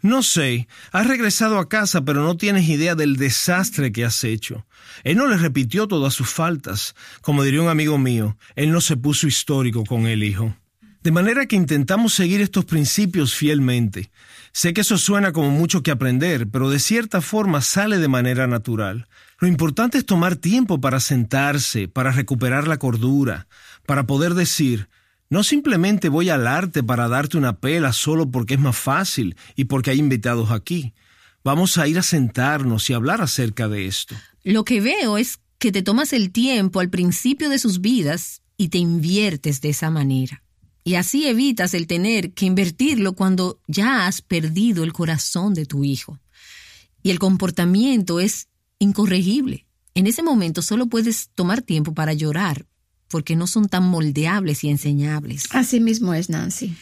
No 0.02 0.22
sé, 0.22 0.68
has 0.92 1.06
regresado 1.06 1.58
a 1.58 1.70
casa 1.70 2.02
pero 2.04 2.22
no 2.22 2.36
tienes 2.36 2.68
idea 2.68 2.94
del 2.94 3.16
desastre 3.16 3.92
que 3.92 4.04
has 4.04 4.24
hecho. 4.24 4.66
Él 5.04 5.16
no 5.16 5.26
le 5.26 5.38
repitió 5.38 5.88
todas 5.88 6.12
sus 6.12 6.28
faltas. 6.28 6.94
Como 7.22 7.44
diría 7.44 7.62
un 7.62 7.70
amigo 7.70 7.96
mío, 7.96 8.36
él 8.56 8.70
no 8.70 8.82
se 8.82 8.98
puso 8.98 9.26
histórico 9.26 9.84
con 9.84 10.06
el 10.06 10.22
hijo. 10.22 10.54
De 11.02 11.12
manera 11.12 11.46
que 11.46 11.56
intentamos 11.56 12.12
seguir 12.12 12.42
estos 12.42 12.66
principios 12.66 13.34
fielmente. 13.34 14.10
Sé 14.52 14.74
que 14.74 14.82
eso 14.82 14.98
suena 14.98 15.32
como 15.32 15.50
mucho 15.50 15.82
que 15.82 15.92
aprender, 15.92 16.46
pero 16.46 16.68
de 16.68 16.78
cierta 16.78 17.22
forma 17.22 17.62
sale 17.62 17.96
de 17.96 18.08
manera 18.08 18.46
natural. 18.46 19.08
Lo 19.40 19.46
importante 19.46 19.98
es 19.98 20.06
tomar 20.06 20.36
tiempo 20.36 20.80
para 20.80 20.98
sentarse, 20.98 21.86
para 21.86 22.10
recuperar 22.10 22.66
la 22.66 22.78
cordura, 22.78 23.46
para 23.86 24.04
poder 24.06 24.34
decir, 24.34 24.88
no 25.30 25.44
simplemente 25.44 26.08
voy 26.08 26.28
al 26.28 26.46
arte 26.46 26.82
para 26.82 27.06
darte 27.08 27.36
una 27.36 27.60
pela 27.60 27.92
solo 27.92 28.30
porque 28.30 28.54
es 28.54 28.60
más 28.60 28.76
fácil 28.76 29.36
y 29.54 29.66
porque 29.66 29.90
hay 29.90 29.98
invitados 29.98 30.50
aquí. 30.50 30.92
Vamos 31.44 31.78
a 31.78 31.86
ir 31.86 31.98
a 31.98 32.02
sentarnos 32.02 32.90
y 32.90 32.94
hablar 32.94 33.20
acerca 33.20 33.68
de 33.68 33.86
esto. 33.86 34.16
Lo 34.42 34.64
que 34.64 34.80
veo 34.80 35.18
es 35.18 35.38
que 35.58 35.70
te 35.70 35.82
tomas 35.82 36.12
el 36.12 36.32
tiempo 36.32 36.80
al 36.80 36.90
principio 36.90 37.48
de 37.48 37.58
sus 37.58 37.80
vidas 37.80 38.42
y 38.56 38.68
te 38.68 38.78
inviertes 38.78 39.60
de 39.60 39.68
esa 39.68 39.90
manera. 39.90 40.42
Y 40.82 40.96
así 40.96 41.26
evitas 41.26 41.74
el 41.74 41.86
tener 41.86 42.32
que 42.32 42.46
invertirlo 42.46 43.12
cuando 43.12 43.60
ya 43.68 44.06
has 44.06 44.20
perdido 44.20 44.82
el 44.82 44.92
corazón 44.92 45.54
de 45.54 45.66
tu 45.66 45.84
hijo. 45.84 46.18
Y 47.02 47.10
el 47.10 47.18
comportamiento 47.18 48.18
es 48.18 48.48
incorregible. 48.78 49.66
En 49.94 50.06
ese 50.06 50.22
momento 50.22 50.62
solo 50.62 50.86
puedes 50.86 51.30
tomar 51.34 51.62
tiempo 51.62 51.94
para 51.94 52.12
llorar 52.12 52.66
porque 53.08 53.36
no 53.36 53.46
son 53.46 53.68
tan 53.68 53.84
moldeables 53.88 54.62
y 54.64 54.68
enseñables. 54.68 55.46
Así 55.50 55.80
mismo 55.80 56.14
es, 56.14 56.28
Nancy. 56.28 56.76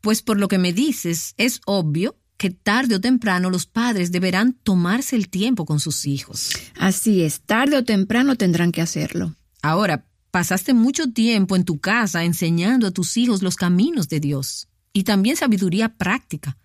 Pues 0.00 0.22
por 0.22 0.38
lo 0.38 0.48
que 0.48 0.58
me 0.58 0.72
dices, 0.72 1.34
es 1.36 1.60
obvio 1.66 2.16
que 2.36 2.50
tarde 2.50 2.96
o 2.96 3.00
temprano 3.00 3.50
los 3.50 3.66
padres 3.66 4.12
deberán 4.12 4.52
tomarse 4.52 5.16
el 5.16 5.28
tiempo 5.28 5.64
con 5.64 5.80
sus 5.80 6.06
hijos. 6.06 6.50
Así 6.78 7.22
es, 7.22 7.40
tarde 7.40 7.76
o 7.76 7.84
temprano 7.84 8.36
tendrán 8.36 8.72
que 8.72 8.82
hacerlo. 8.82 9.34
Ahora, 9.62 10.06
pasaste 10.30 10.74
mucho 10.74 11.12
tiempo 11.12 11.56
en 11.56 11.64
tu 11.64 11.78
casa 11.78 12.24
enseñando 12.24 12.86
a 12.86 12.90
tus 12.90 13.16
hijos 13.16 13.42
los 13.42 13.56
caminos 13.56 14.08
de 14.08 14.20
Dios 14.20 14.68
y 14.92 15.04
también 15.04 15.36
sabiduría 15.36 15.96
práctica, 15.96 16.58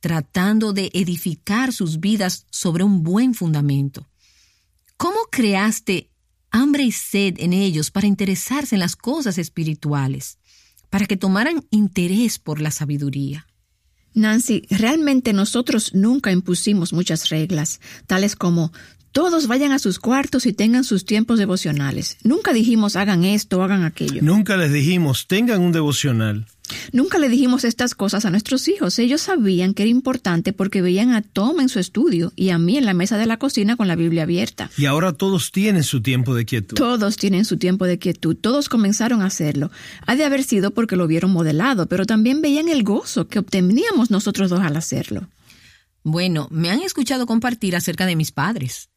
tratando 0.00 0.72
de 0.72 0.90
edificar 0.94 1.72
sus 1.72 2.00
vidas 2.00 2.46
sobre 2.50 2.82
un 2.82 3.02
buen 3.02 3.34
fundamento. 3.34 4.09
¿Cómo 5.00 5.16
creaste 5.30 6.10
hambre 6.50 6.82
y 6.82 6.92
sed 6.92 7.36
en 7.38 7.54
ellos 7.54 7.90
para 7.90 8.06
interesarse 8.06 8.74
en 8.74 8.80
las 8.80 8.96
cosas 8.96 9.38
espirituales, 9.38 10.38
para 10.90 11.06
que 11.06 11.16
tomaran 11.16 11.64
interés 11.70 12.38
por 12.38 12.60
la 12.60 12.70
sabiduría. 12.70 13.46
Nancy, 14.12 14.66
realmente 14.68 15.32
nosotros 15.32 15.94
nunca 15.94 16.32
impusimos 16.32 16.92
muchas 16.92 17.30
reglas, 17.30 17.80
tales 18.06 18.36
como 18.36 18.72
todos 19.12 19.48
vayan 19.48 19.72
a 19.72 19.78
sus 19.80 19.98
cuartos 19.98 20.46
y 20.46 20.52
tengan 20.52 20.84
sus 20.84 21.04
tiempos 21.04 21.38
devocionales. 21.38 22.16
Nunca 22.22 22.52
dijimos 22.52 22.94
hagan 22.94 23.24
esto 23.24 23.58
o 23.58 23.62
hagan 23.62 23.82
aquello. 23.82 24.22
Nunca 24.22 24.56
les 24.56 24.72
dijimos 24.72 25.26
tengan 25.26 25.60
un 25.60 25.72
devocional. 25.72 26.46
Nunca 26.92 27.18
le 27.18 27.28
dijimos 27.28 27.64
estas 27.64 27.96
cosas 27.96 28.24
a 28.24 28.30
nuestros 28.30 28.68
hijos. 28.68 28.98
Ellos 29.00 29.22
sabían 29.22 29.74
que 29.74 29.82
era 29.82 29.90
importante 29.90 30.52
porque 30.52 30.82
veían 30.82 31.12
a 31.12 31.22
Tom 31.22 31.58
en 31.58 31.68
su 31.68 31.80
estudio 31.80 32.32
y 32.36 32.50
a 32.50 32.58
mí 32.58 32.76
en 32.76 32.86
la 32.86 32.94
mesa 32.94 33.18
de 33.18 33.26
la 33.26 33.38
cocina 33.38 33.76
con 33.76 33.88
la 33.88 33.96
Biblia 33.96 34.22
abierta. 34.22 34.70
Y 34.76 34.86
ahora 34.86 35.12
todos 35.12 35.50
tienen 35.50 35.82
su 35.82 36.00
tiempo 36.00 36.34
de 36.34 36.44
quietud. 36.44 36.76
Todos 36.76 37.16
tienen 37.16 37.44
su 37.44 37.56
tiempo 37.56 37.86
de 37.86 37.98
quietud. 37.98 38.36
Todos 38.36 38.68
comenzaron 38.68 39.22
a 39.22 39.26
hacerlo. 39.26 39.72
Ha 40.06 40.14
de 40.14 40.24
haber 40.24 40.44
sido 40.44 40.70
porque 40.70 40.94
lo 40.94 41.08
vieron 41.08 41.32
modelado, 41.32 41.86
pero 41.86 42.06
también 42.06 42.40
veían 42.40 42.68
el 42.68 42.84
gozo 42.84 43.26
que 43.26 43.40
obteníamos 43.40 44.12
nosotros 44.12 44.50
dos 44.50 44.60
al 44.60 44.76
hacerlo. 44.76 45.28
Bueno, 46.02 46.46
me 46.50 46.70
han 46.70 46.80
escuchado 46.80 47.26
compartir 47.26 47.74
acerca 47.74 48.06
de 48.06 48.16
mis 48.16 48.30
padres 48.30 48.90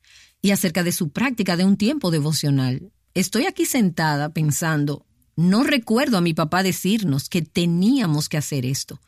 y 0.44 0.52
acerca 0.52 0.84
de 0.84 0.92
su 0.92 1.10
práctica 1.10 1.58
de 1.58 1.64
un 1.64 1.78
tiempo 1.78 2.12
devocional. 2.12 2.92
Estoy 3.16 3.46
aquí 3.46 3.66
sentada 3.66 4.34
pensando, 4.34 5.06
no 5.38 5.64
recuerdo 5.64 6.18
a 6.18 6.22
mi 6.22 6.34
papá 6.34 6.62
decirnos 6.62 7.30
que 7.30 7.42
teníamos 7.42 8.28
que 8.28 8.38
hacer 8.38 8.66
esto, 8.66 9.02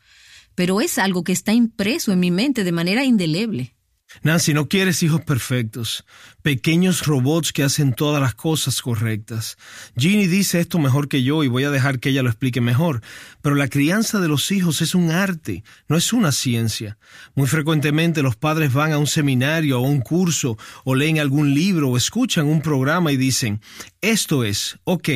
pero 0.54 0.80
es 0.80 0.96
algo 0.98 1.24
que 1.24 1.32
está 1.32 1.52
impreso 1.52 2.10
en 2.10 2.20
mi 2.20 2.30
mente 2.30 2.64
de 2.64 2.72
manera 2.72 3.04
indeleble. 3.04 3.75
Nancy, 4.22 4.54
no 4.54 4.68
quieres 4.68 5.02
hijos 5.02 5.20
perfectos, 5.22 6.04
pequeños 6.42 7.06
robots 7.06 7.52
que 7.52 7.62
hacen 7.62 7.92
todas 7.92 8.20
las 8.20 8.34
cosas 8.34 8.80
correctas. 8.82 9.56
Ginny 9.96 10.26
dice 10.26 10.60
esto 10.60 10.78
mejor 10.78 11.08
que 11.08 11.22
yo 11.22 11.44
y 11.44 11.48
voy 11.48 11.64
a 11.64 11.70
dejar 11.70 12.00
que 12.00 12.10
ella 12.10 12.22
lo 12.22 12.30
explique 12.30 12.60
mejor, 12.60 13.02
pero 13.42 13.54
la 13.54 13.68
crianza 13.68 14.20
de 14.20 14.28
los 14.28 14.50
hijos 14.50 14.82
es 14.82 14.94
un 14.94 15.10
arte, 15.10 15.64
no 15.88 15.96
es 15.96 16.12
una 16.12 16.32
ciencia. 16.32 16.98
Muy 17.34 17.46
frecuentemente 17.46 18.22
los 18.22 18.36
padres 18.36 18.72
van 18.72 18.92
a 18.92 18.98
un 18.98 19.06
seminario 19.06 19.80
o 19.80 19.86
a 19.86 19.88
un 19.88 20.00
curso 20.00 20.56
o 20.84 20.94
leen 20.94 21.18
algún 21.18 21.54
libro 21.54 21.90
o 21.90 21.96
escuchan 21.96 22.46
un 22.46 22.62
programa 22.62 23.12
y 23.12 23.16
dicen, 23.16 23.60
esto 24.00 24.44
es, 24.44 24.78
ok, 24.84 25.08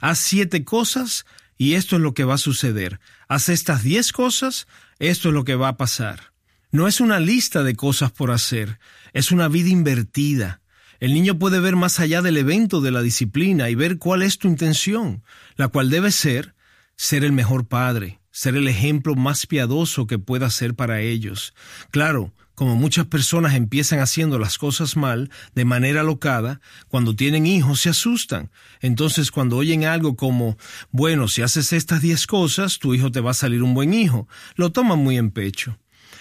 haz 0.00 0.18
siete 0.18 0.64
cosas 0.64 1.24
y 1.56 1.74
esto 1.74 1.96
es 1.96 2.02
lo 2.02 2.14
que 2.14 2.24
va 2.24 2.34
a 2.34 2.38
suceder. 2.38 3.00
Haz 3.28 3.48
estas 3.48 3.82
diez 3.82 4.12
cosas, 4.12 4.66
esto 4.98 5.28
es 5.28 5.34
lo 5.34 5.44
que 5.44 5.54
va 5.54 5.68
a 5.68 5.76
pasar. 5.76 6.32
No 6.70 6.86
es 6.86 7.00
una 7.00 7.18
lista 7.18 7.62
de 7.62 7.74
cosas 7.74 8.12
por 8.12 8.30
hacer, 8.30 8.78
es 9.14 9.32
una 9.32 9.48
vida 9.48 9.70
invertida. 9.70 10.60
El 11.00 11.14
niño 11.14 11.38
puede 11.38 11.60
ver 11.60 11.76
más 11.76 11.98
allá 11.98 12.20
del 12.20 12.36
evento 12.36 12.82
de 12.82 12.90
la 12.90 13.00
disciplina 13.00 13.70
y 13.70 13.74
ver 13.74 13.98
cuál 13.98 14.22
es 14.22 14.36
tu 14.36 14.48
intención, 14.48 15.22
la 15.56 15.68
cual 15.68 15.88
debe 15.88 16.10
ser 16.10 16.54
ser 16.94 17.24
el 17.24 17.32
mejor 17.32 17.68
padre, 17.68 18.20
ser 18.32 18.56
el 18.56 18.68
ejemplo 18.68 19.14
más 19.14 19.46
piadoso 19.46 20.06
que 20.06 20.18
pueda 20.18 20.50
ser 20.50 20.74
para 20.74 21.00
ellos. 21.00 21.54
Claro, 21.90 22.34
como 22.54 22.74
muchas 22.74 23.06
personas 23.06 23.54
empiezan 23.54 24.00
haciendo 24.00 24.38
las 24.38 24.58
cosas 24.58 24.96
mal, 24.96 25.30
de 25.54 25.64
manera 25.64 26.02
locada, 26.02 26.60
cuando 26.88 27.14
tienen 27.14 27.46
hijos 27.46 27.80
se 27.80 27.90
asustan. 27.90 28.50
Entonces 28.80 29.30
cuando 29.30 29.56
oyen 29.56 29.84
algo 29.84 30.16
como, 30.16 30.58
bueno, 30.90 31.28
si 31.28 31.40
haces 31.40 31.72
estas 31.72 32.02
diez 32.02 32.26
cosas, 32.26 32.80
tu 32.80 32.94
hijo 32.94 33.12
te 33.12 33.20
va 33.20 33.30
a 33.30 33.34
salir 33.34 33.62
un 33.62 33.74
buen 33.74 33.94
hijo, 33.94 34.28
lo 34.56 34.70
toman 34.72 34.98
muy 34.98 35.16
en 35.16 35.30
pecho. 35.30 35.78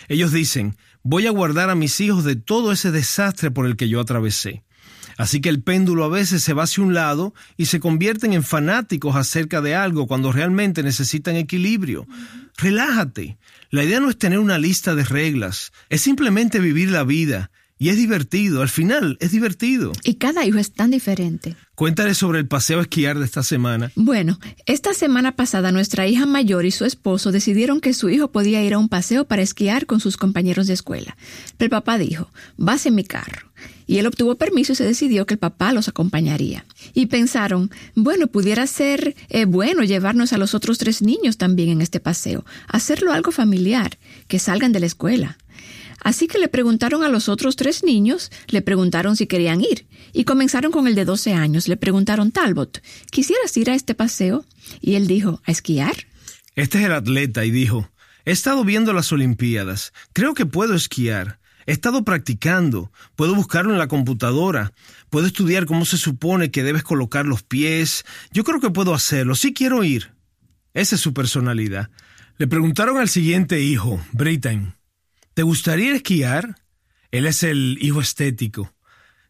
Ellos 0.07 0.31
dicen, 0.31 0.77
voy 1.03 1.27
a 1.27 1.31
guardar 1.31 1.69
a 1.69 1.75
mis 1.75 1.99
hijos 1.99 2.23
de 2.23 2.35
todo 2.35 2.71
ese 2.71 2.91
desastre 2.91 3.51
por 3.51 3.65
el 3.65 3.75
que 3.75 3.89
yo 3.89 3.99
atravesé. 3.99 4.63
Así 5.17 5.41
que 5.41 5.49
el 5.49 5.63
péndulo 5.63 6.03
a 6.03 6.09
veces 6.09 6.43
se 6.43 6.53
va 6.53 6.63
hacia 6.63 6.83
un 6.83 6.93
lado 6.93 7.33
y 7.57 7.65
se 7.65 7.79
convierten 7.79 8.33
en 8.33 8.43
fanáticos 8.43 9.15
acerca 9.15 9.61
de 9.61 9.73
algo 9.73 10.05
cuando 10.05 10.31
realmente 10.31 10.83
necesitan 10.83 11.35
equilibrio. 11.35 12.07
Relájate. 12.55 13.37
La 13.71 13.83
idea 13.83 13.99
no 13.99 14.09
es 14.09 14.17
tener 14.17 14.39
una 14.39 14.59
lista 14.59 14.95
de 14.95 15.03
reglas, 15.03 15.73
es 15.89 16.01
simplemente 16.01 16.59
vivir 16.59 16.91
la 16.91 17.03
vida 17.03 17.51
y 17.79 17.89
es 17.89 17.97
divertido, 17.97 18.61
al 18.61 18.69
final 18.69 19.17
es 19.19 19.31
divertido. 19.31 19.91
Y 20.03 20.15
cada 20.15 20.45
hijo 20.45 20.57
es 20.57 20.71
tan 20.71 20.91
diferente. 20.91 21.55
Cuéntale 21.75 22.15
sobre 22.15 22.39
el 22.39 22.47
paseo 22.47 22.79
a 22.79 22.81
esquiar 22.81 23.19
de 23.19 23.25
esta 23.25 23.43
semana. 23.43 23.91
Bueno, 23.95 24.39
esta 24.65 24.95
semana 24.95 25.35
pasada 25.35 25.71
nuestra 25.71 26.07
hija 26.07 26.25
mayor 26.25 26.65
y 26.65 26.71
su 26.71 26.85
esposo 26.85 27.31
decidieron 27.31 27.79
que 27.81 27.93
su 27.93 28.09
hijo 28.09 28.31
podía 28.31 28.63
ir 28.63 28.73
a 28.73 28.79
un 28.79 28.89
paseo 28.89 29.25
para 29.25 29.43
esquiar 29.43 29.85
con 29.85 29.99
sus 29.99 30.17
compañeros 30.17 30.65
de 30.65 30.73
escuela. 30.73 31.15
Pero 31.57 31.67
el 31.67 31.69
papá 31.69 31.99
dijo, 31.99 32.31
vas 32.57 32.87
en 32.87 32.95
mi 32.95 33.03
carro. 33.03 33.51
Y 33.85 33.99
él 33.99 34.07
obtuvo 34.07 34.35
permiso 34.35 34.73
y 34.73 34.75
se 34.75 34.83
decidió 34.83 35.25
que 35.25 35.35
el 35.35 35.39
papá 35.39 35.71
los 35.71 35.87
acompañaría. 35.87 36.65
Y 36.93 37.05
pensaron, 37.05 37.69
bueno, 37.95 38.27
pudiera 38.27 38.65
ser 38.65 39.15
eh, 39.29 39.45
bueno 39.45 39.83
llevarnos 39.83 40.33
a 40.33 40.37
los 40.37 40.55
otros 40.55 40.79
tres 40.79 41.01
niños 41.03 41.37
también 41.37 41.69
en 41.69 41.81
este 41.81 41.99
paseo, 41.99 42.43
hacerlo 42.67 43.13
algo 43.13 43.31
familiar, 43.31 43.97
que 44.27 44.39
salgan 44.39 44.73
de 44.73 44.79
la 44.79 44.87
escuela. 44.87 45.37
Así 46.03 46.27
que 46.27 46.37
le 46.37 46.47
preguntaron 46.47 47.03
a 47.03 47.09
los 47.09 47.29
otros 47.29 47.55
tres 47.55 47.83
niños, 47.83 48.31
le 48.47 48.61
preguntaron 48.61 49.15
si 49.15 49.27
querían 49.27 49.61
ir, 49.61 49.87
y 50.13 50.23
comenzaron 50.23 50.71
con 50.71 50.87
el 50.87 50.95
de 50.95 51.05
12 51.05 51.33
años. 51.33 51.67
Le 51.67 51.77
preguntaron, 51.77 52.31
Talbot, 52.31 52.81
¿quisieras 53.11 53.55
ir 53.57 53.69
a 53.69 53.75
este 53.75 53.95
paseo? 53.95 54.45
Y 54.81 54.95
él 54.95 55.07
dijo, 55.07 55.41
¿a 55.45 55.51
esquiar? 55.51 55.95
Este 56.55 56.79
es 56.79 56.85
el 56.85 56.93
atleta 56.93 57.45
y 57.45 57.51
dijo, 57.51 57.89
he 58.25 58.31
estado 58.31 58.63
viendo 58.63 58.93
las 58.93 59.11
Olimpiadas, 59.11 59.93
creo 60.13 60.33
que 60.33 60.45
puedo 60.45 60.73
esquiar. 60.73 61.39
He 61.67 61.73
estado 61.73 62.05
practicando, 62.05 62.93
puedo 63.17 63.35
buscarlo 63.35 63.73
en 63.73 63.77
la 63.77 63.89
computadora, 63.89 64.71
puedo 65.09 65.27
estudiar 65.27 65.65
cómo 65.65 65.83
se 65.83 65.97
supone 65.97 66.49
que 66.49 66.63
debes 66.63 66.81
colocar 66.81 67.25
los 67.25 67.43
pies. 67.43 68.05
Yo 68.31 68.45
creo 68.45 68.61
que 68.61 68.69
puedo 68.69 68.93
hacerlo, 68.93 69.35
sí 69.35 69.53
quiero 69.53 69.83
ir. 69.83 70.13
Esa 70.73 70.95
es 70.95 71.01
su 71.01 71.13
personalidad. 71.13 71.89
Le 72.37 72.47
preguntaron 72.47 72.97
al 72.97 73.09
siguiente 73.09 73.59
hijo, 73.59 74.01
Britain, 74.13 74.76
¿Te 75.37 75.43
gustaría 75.43 75.93
esquiar? 75.93 76.55
Él 77.11 77.27
es 77.27 77.43
el 77.43 77.77
hijo 77.79 78.01
estético. 78.01 78.73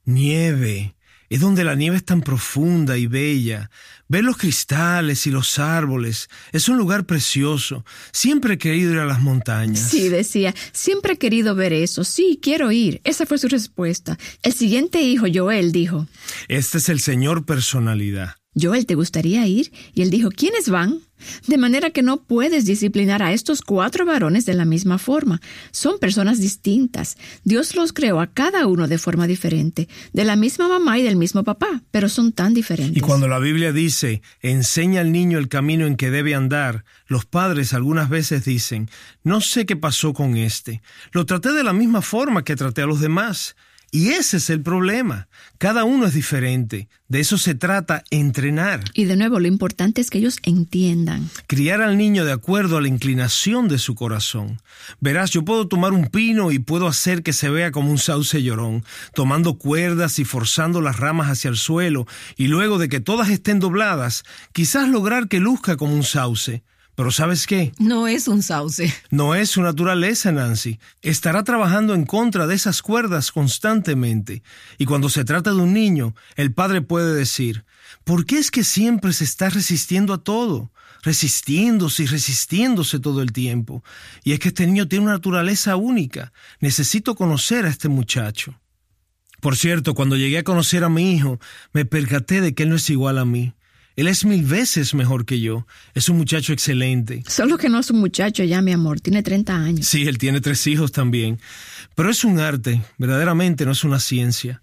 Nieve. 0.05 0.95
Es 1.27 1.41
donde 1.41 1.65
la 1.65 1.75
nieve 1.75 1.97
es 1.97 2.05
tan 2.05 2.21
profunda 2.21 2.97
y 2.97 3.07
bella. 3.07 3.69
Ver 4.07 4.23
los 4.23 4.37
cristales 4.37 5.27
y 5.27 5.31
los 5.31 5.59
árboles. 5.59 6.29
Es 6.53 6.69
un 6.69 6.77
lugar 6.77 7.05
precioso. 7.05 7.83
Siempre 8.13 8.53
he 8.53 8.57
querido 8.57 8.93
ir 8.93 8.99
a 8.99 9.05
las 9.05 9.19
montañas. 9.19 9.81
Sí, 9.81 10.07
decía. 10.07 10.55
Siempre 10.71 11.15
he 11.15 11.17
querido 11.17 11.55
ver 11.55 11.73
eso. 11.73 12.05
Sí, 12.05 12.39
quiero 12.41 12.71
ir. 12.71 13.01
Esa 13.03 13.25
fue 13.25 13.37
su 13.37 13.49
respuesta. 13.49 14.17
El 14.43 14.53
siguiente 14.53 15.01
hijo, 15.01 15.25
Joel, 15.29 15.73
dijo. 15.73 16.07
Este 16.47 16.77
es 16.77 16.87
el 16.87 17.01
señor 17.01 17.45
personalidad. 17.45 18.37
Joel, 18.59 18.85
¿te 18.85 18.95
gustaría 18.95 19.45
ir? 19.47 19.71
Y 19.93 20.01
él 20.01 20.09
dijo, 20.09 20.29
¿quiénes 20.29 20.69
van? 20.69 21.01
De 21.47 21.57
manera 21.57 21.89
que 21.89 22.03
no 22.03 22.23
puedes 22.23 22.65
disciplinar 22.65 23.23
a 23.23 23.33
estos 23.33 23.61
cuatro 23.61 24.05
varones 24.05 24.45
de 24.45 24.53
la 24.53 24.65
misma 24.65 24.97
forma. 24.97 25.41
Son 25.71 25.99
personas 25.99 26.39
distintas. 26.39 27.17
Dios 27.43 27.75
los 27.75 27.93
creó 27.93 28.19
a 28.19 28.27
cada 28.27 28.67
uno 28.67 28.87
de 28.87 28.97
forma 28.97 29.27
diferente, 29.27 29.87
de 30.13 30.25
la 30.25 30.35
misma 30.35 30.67
mamá 30.67 30.99
y 30.99 31.03
del 31.03 31.15
mismo 31.15 31.43
papá, 31.43 31.83
pero 31.91 32.09
son 32.09 32.31
tan 32.33 32.53
diferentes. 32.53 32.97
Y 32.97 33.01
cuando 33.01 33.27
la 33.27 33.39
Biblia 33.39 33.71
dice, 33.71 34.21
enseña 34.41 35.01
al 35.01 35.11
niño 35.11 35.39
el 35.39 35.49
camino 35.49 35.87
en 35.87 35.95
que 35.95 36.11
debe 36.11 36.35
andar, 36.35 36.85
los 37.07 37.25
padres 37.25 37.73
algunas 37.73 38.09
veces 38.09 38.45
dicen, 38.45 38.89
no 39.23 39.41
sé 39.41 39.65
qué 39.65 39.75
pasó 39.75 40.13
con 40.13 40.37
este. 40.37 40.81
Lo 41.11 41.25
traté 41.25 41.51
de 41.53 41.63
la 41.63 41.73
misma 41.73 42.01
forma 42.01 42.43
que 42.43 42.55
traté 42.55 42.83
a 42.83 42.87
los 42.87 42.99
demás. 42.99 43.55
Y 43.91 44.09
ese 44.09 44.37
es 44.37 44.49
el 44.49 44.61
problema. 44.61 45.27
Cada 45.57 45.85
uno 45.85 46.05
es 46.05 46.13
diferente. 46.13 46.89
De 47.07 47.21
eso 47.21 47.37
se 47.37 47.55
trata 47.55 48.03
entrenar. 48.09 48.83
Y 48.93 49.05
de 49.05 49.15
nuevo, 49.15 49.39
lo 49.39 49.47
importante 49.47 50.01
es 50.01 50.09
que 50.09 50.17
ellos 50.17 50.37
entiendan. 50.43 51.29
Criar 51.47 51.81
al 51.81 51.97
niño 51.97 52.25
de 52.25 52.33
acuerdo 52.33 52.77
a 52.77 52.81
la 52.81 52.89
inclinación 52.89 53.69
de 53.69 53.79
su 53.79 53.95
corazón. 53.95 54.61
Verás, 54.99 55.31
yo 55.31 55.45
puedo 55.45 55.69
tomar 55.69 55.93
un 55.93 56.07
pino 56.07 56.51
y 56.51 56.59
puedo 56.59 56.85
hacer 56.87 57.23
que 57.23 57.31
se 57.31 57.49
vea 57.49 57.71
como 57.71 57.89
un 57.89 57.97
sauce 57.97 58.43
llorón, 58.43 58.83
tomando 59.13 59.57
cuerdas 59.57 60.19
y 60.19 60.25
forzando 60.25 60.81
las 60.81 60.97
ramas 60.97 61.29
hacia 61.29 61.49
el 61.49 61.57
suelo, 61.57 62.07
y 62.35 62.47
luego 62.47 62.77
de 62.77 62.89
que 62.89 62.99
todas 62.99 63.29
estén 63.29 63.59
dobladas, 63.59 64.23
quizás 64.51 64.89
lograr 64.89 65.29
que 65.29 65.39
luzca 65.39 65.77
como 65.77 65.93
un 65.93 66.03
sauce. 66.03 66.63
Pero 66.97 67.11
¿sabes 67.11 67.45
qué? 67.45 67.73
No 67.77 68.07
es 68.07 68.27
un 68.27 68.41
sauce. 68.41 68.91
No 69.11 69.35
es 69.35 69.51
su 69.51 69.61
naturaleza, 69.61 70.31
Nancy. 70.31 70.79
Estará 71.03 71.43
trabajando 71.43 71.93
en 71.93 72.05
contra 72.05 72.47
de 72.47 72.55
esas 72.55 72.81
cuerdas 72.81 73.31
constantemente. 73.31 74.41
Y 74.79 74.85
cuando 74.85 75.07
se 75.07 75.23
trata 75.23 75.51
de 75.51 75.57
un 75.57 75.73
niño, 75.73 76.15
el 76.37 76.55
padre 76.55 76.81
puede 76.81 77.13
decir, 77.13 77.65
¿por 78.03 78.25
qué 78.25 78.39
es 78.39 78.49
que 78.49 78.63
siempre 78.63 79.13
se 79.13 79.25
está 79.25 79.51
resistiendo 79.51 80.11
a 80.11 80.23
todo? 80.23 80.71
Resistiéndose 81.03 82.01
y 82.01 82.07
resistiéndose 82.07 82.97
todo 82.97 83.21
el 83.21 83.31
tiempo. 83.31 83.83
Y 84.23 84.33
es 84.33 84.39
que 84.39 84.47
este 84.47 84.65
niño 84.65 84.87
tiene 84.87 85.05
una 85.05 85.13
naturaleza 85.13 85.75
única. 85.75 86.33
Necesito 86.61 87.13
conocer 87.13 87.65
a 87.65 87.69
este 87.69 87.89
muchacho. 87.89 88.59
Por 89.39 89.55
cierto, 89.55 89.93
cuando 89.93 90.15
llegué 90.15 90.39
a 90.39 90.43
conocer 90.43 90.83
a 90.83 90.89
mi 90.89 91.13
hijo, 91.13 91.39
me 91.73 91.85
percaté 91.85 92.41
de 92.41 92.55
que 92.55 92.63
él 92.63 92.69
no 92.69 92.75
es 92.77 92.89
igual 92.89 93.19
a 93.19 93.25
mí. 93.25 93.53
Él 93.97 94.07
es 94.07 94.25
mil 94.25 94.43
veces 94.45 94.93
mejor 94.93 95.25
que 95.25 95.41
yo. 95.41 95.65
Es 95.95 96.07
un 96.07 96.17
muchacho 96.17 96.53
excelente. 96.53 97.23
Solo 97.27 97.57
que 97.57 97.67
no 97.67 97.79
es 97.79 97.89
un 97.89 97.99
muchacho 97.99 98.43
ya, 98.43 98.61
mi 98.61 98.71
amor. 98.71 99.01
Tiene 99.01 99.23
30 99.23 99.55
años. 99.55 99.87
Sí, 99.87 100.03
él 100.03 100.19
tiene 100.19 100.39
tres 100.39 100.67
hijos 100.67 100.91
también. 100.91 101.41
Pero 101.95 102.11
es 102.11 102.23
un 102.23 102.39
arte. 102.39 102.83
Verdaderamente 102.99 103.65
no 103.65 103.71
es 103.71 103.83
una 103.83 103.99
ciencia. 103.99 104.61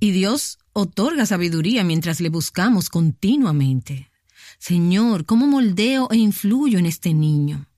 Y 0.00 0.10
Dios 0.10 0.58
otorga 0.72 1.26
sabiduría 1.26 1.84
mientras 1.84 2.20
le 2.20 2.28
buscamos 2.28 2.90
continuamente. 2.90 4.10
Señor, 4.58 5.26
¿cómo 5.26 5.46
moldeo 5.46 6.08
e 6.10 6.16
influyo 6.16 6.80
en 6.80 6.86
este 6.86 7.14
niño? 7.14 7.68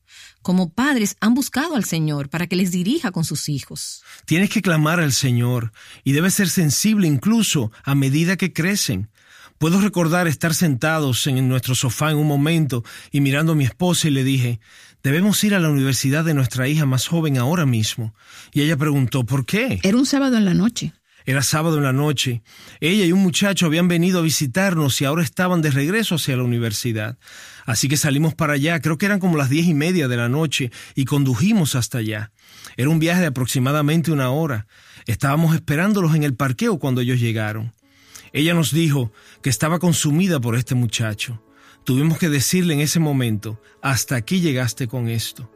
Como 0.41 0.73
padres 0.73 1.17
han 1.21 1.35
buscado 1.35 1.77
al 1.77 1.85
Señor 1.85 2.31
para 2.31 2.47
que 2.47 2.57
les 2.57 2.71
dirija 2.71 3.11
con 3.11 3.27
sus 3.27 3.51
hijos. 3.51 4.03
Tienes 4.25 4.49
que 4.49 4.63
clamar 4.63 5.01
al 5.01 5.13
Señor 5.13 5.73
y 6.03 6.13
debes 6.13 6.33
ser 6.33 6.49
sensible 6.49 7.07
incluso 7.07 7.73
a 7.83 7.95
medida 7.95 8.39
que 8.39 8.55
crecen. 8.55 9.11
Puedo 9.59 9.81
recordar 9.81 10.27
estar 10.27 10.55
sentados 10.55 11.27
en 11.27 11.49
nuestro 11.49 11.75
sofá 11.75 12.11
en 12.11 12.19
un 12.19 12.27
momento 12.27 12.85
y 13.11 13.21
mirando 13.21 13.53
a 13.53 13.55
mi 13.55 13.65
esposa 13.65 14.09
y 14.09 14.11
le 14.11 14.25
dije, 14.25 14.61
debemos 15.03 15.43
ir 15.45 15.55
a 15.55 15.61
la 15.61 15.71
universidad 15.71 16.25
de 16.25 16.35
nuestra 16.35 16.69
hija 16.69 16.87
más 16.87 17.07
joven 17.07 17.39
ahora 17.39 17.65
mismo. 17.65 18.15
Y 18.53 18.63
ella 18.63 18.77
preguntó, 18.77 19.25
¿por 19.25 19.47
qué? 19.47 19.81
Era 19.83 19.97
un 19.97 20.07
sábado 20.07 20.37
en 20.37 20.45
la 20.45 20.55
noche. 20.55 20.93
Era 21.27 21.43
sábado 21.43 21.79
en 21.79 21.85
la 21.85 21.93
noche. 21.93 22.43
Ella 22.81 23.07
y 23.07 23.13
un 23.13 23.23
muchacho 23.23 23.65
habían 23.65 23.89
venido 23.89 24.19
a 24.19 24.23
visitarnos 24.23 25.01
y 25.01 25.07
ahora 25.07 25.23
estaban 25.23 25.63
de 25.63 25.71
regreso 25.71 26.17
hacia 26.17 26.37
la 26.37 26.43
universidad. 26.43 27.17
Así 27.65 27.89
que 27.89 27.97
salimos 27.97 28.35
para 28.35 28.55
allá, 28.55 28.81
creo 28.81 28.99
que 28.99 29.07
eran 29.07 29.21
como 29.21 29.39
las 29.39 29.49
diez 29.49 29.67
y 29.67 29.73
media 29.73 30.07
de 30.07 30.19
la 30.19 30.29
noche, 30.29 30.71
y 30.95 31.07
condujimos 31.07 31.77
hasta 31.77 31.99
allá. 31.99 32.31
Era 32.77 32.91
un 32.91 32.99
viaje 32.99 33.23
de 33.23 33.29
aproximadamente 33.29 34.13
una 34.13 34.29
hora. 34.31 34.67
Estábamos 35.07 35.55
esperándolos 35.55 36.15
en 36.15 36.25
el 36.25 36.35
parqueo 36.35 36.79
cuando 36.79 37.01
ellos 37.01 37.21
llegaron. 37.21 37.73
Ella 38.35 38.53
nos 38.53 38.73
dijo 38.73 39.13
que 39.43 39.49
estaba 39.49 39.79
consumida 39.79 40.41
por 40.41 40.57
este 40.57 40.75
muchacho. 40.75 41.41
Tuvimos 41.85 42.19
que 42.19 42.29
decirle 42.29 42.75
en 42.75 42.81
ese 42.81 42.99
momento, 42.99 43.61
hasta 43.81 44.17
aquí 44.17 44.41
llegaste 44.41 44.89
con 44.89 45.09
esto. 45.09 45.49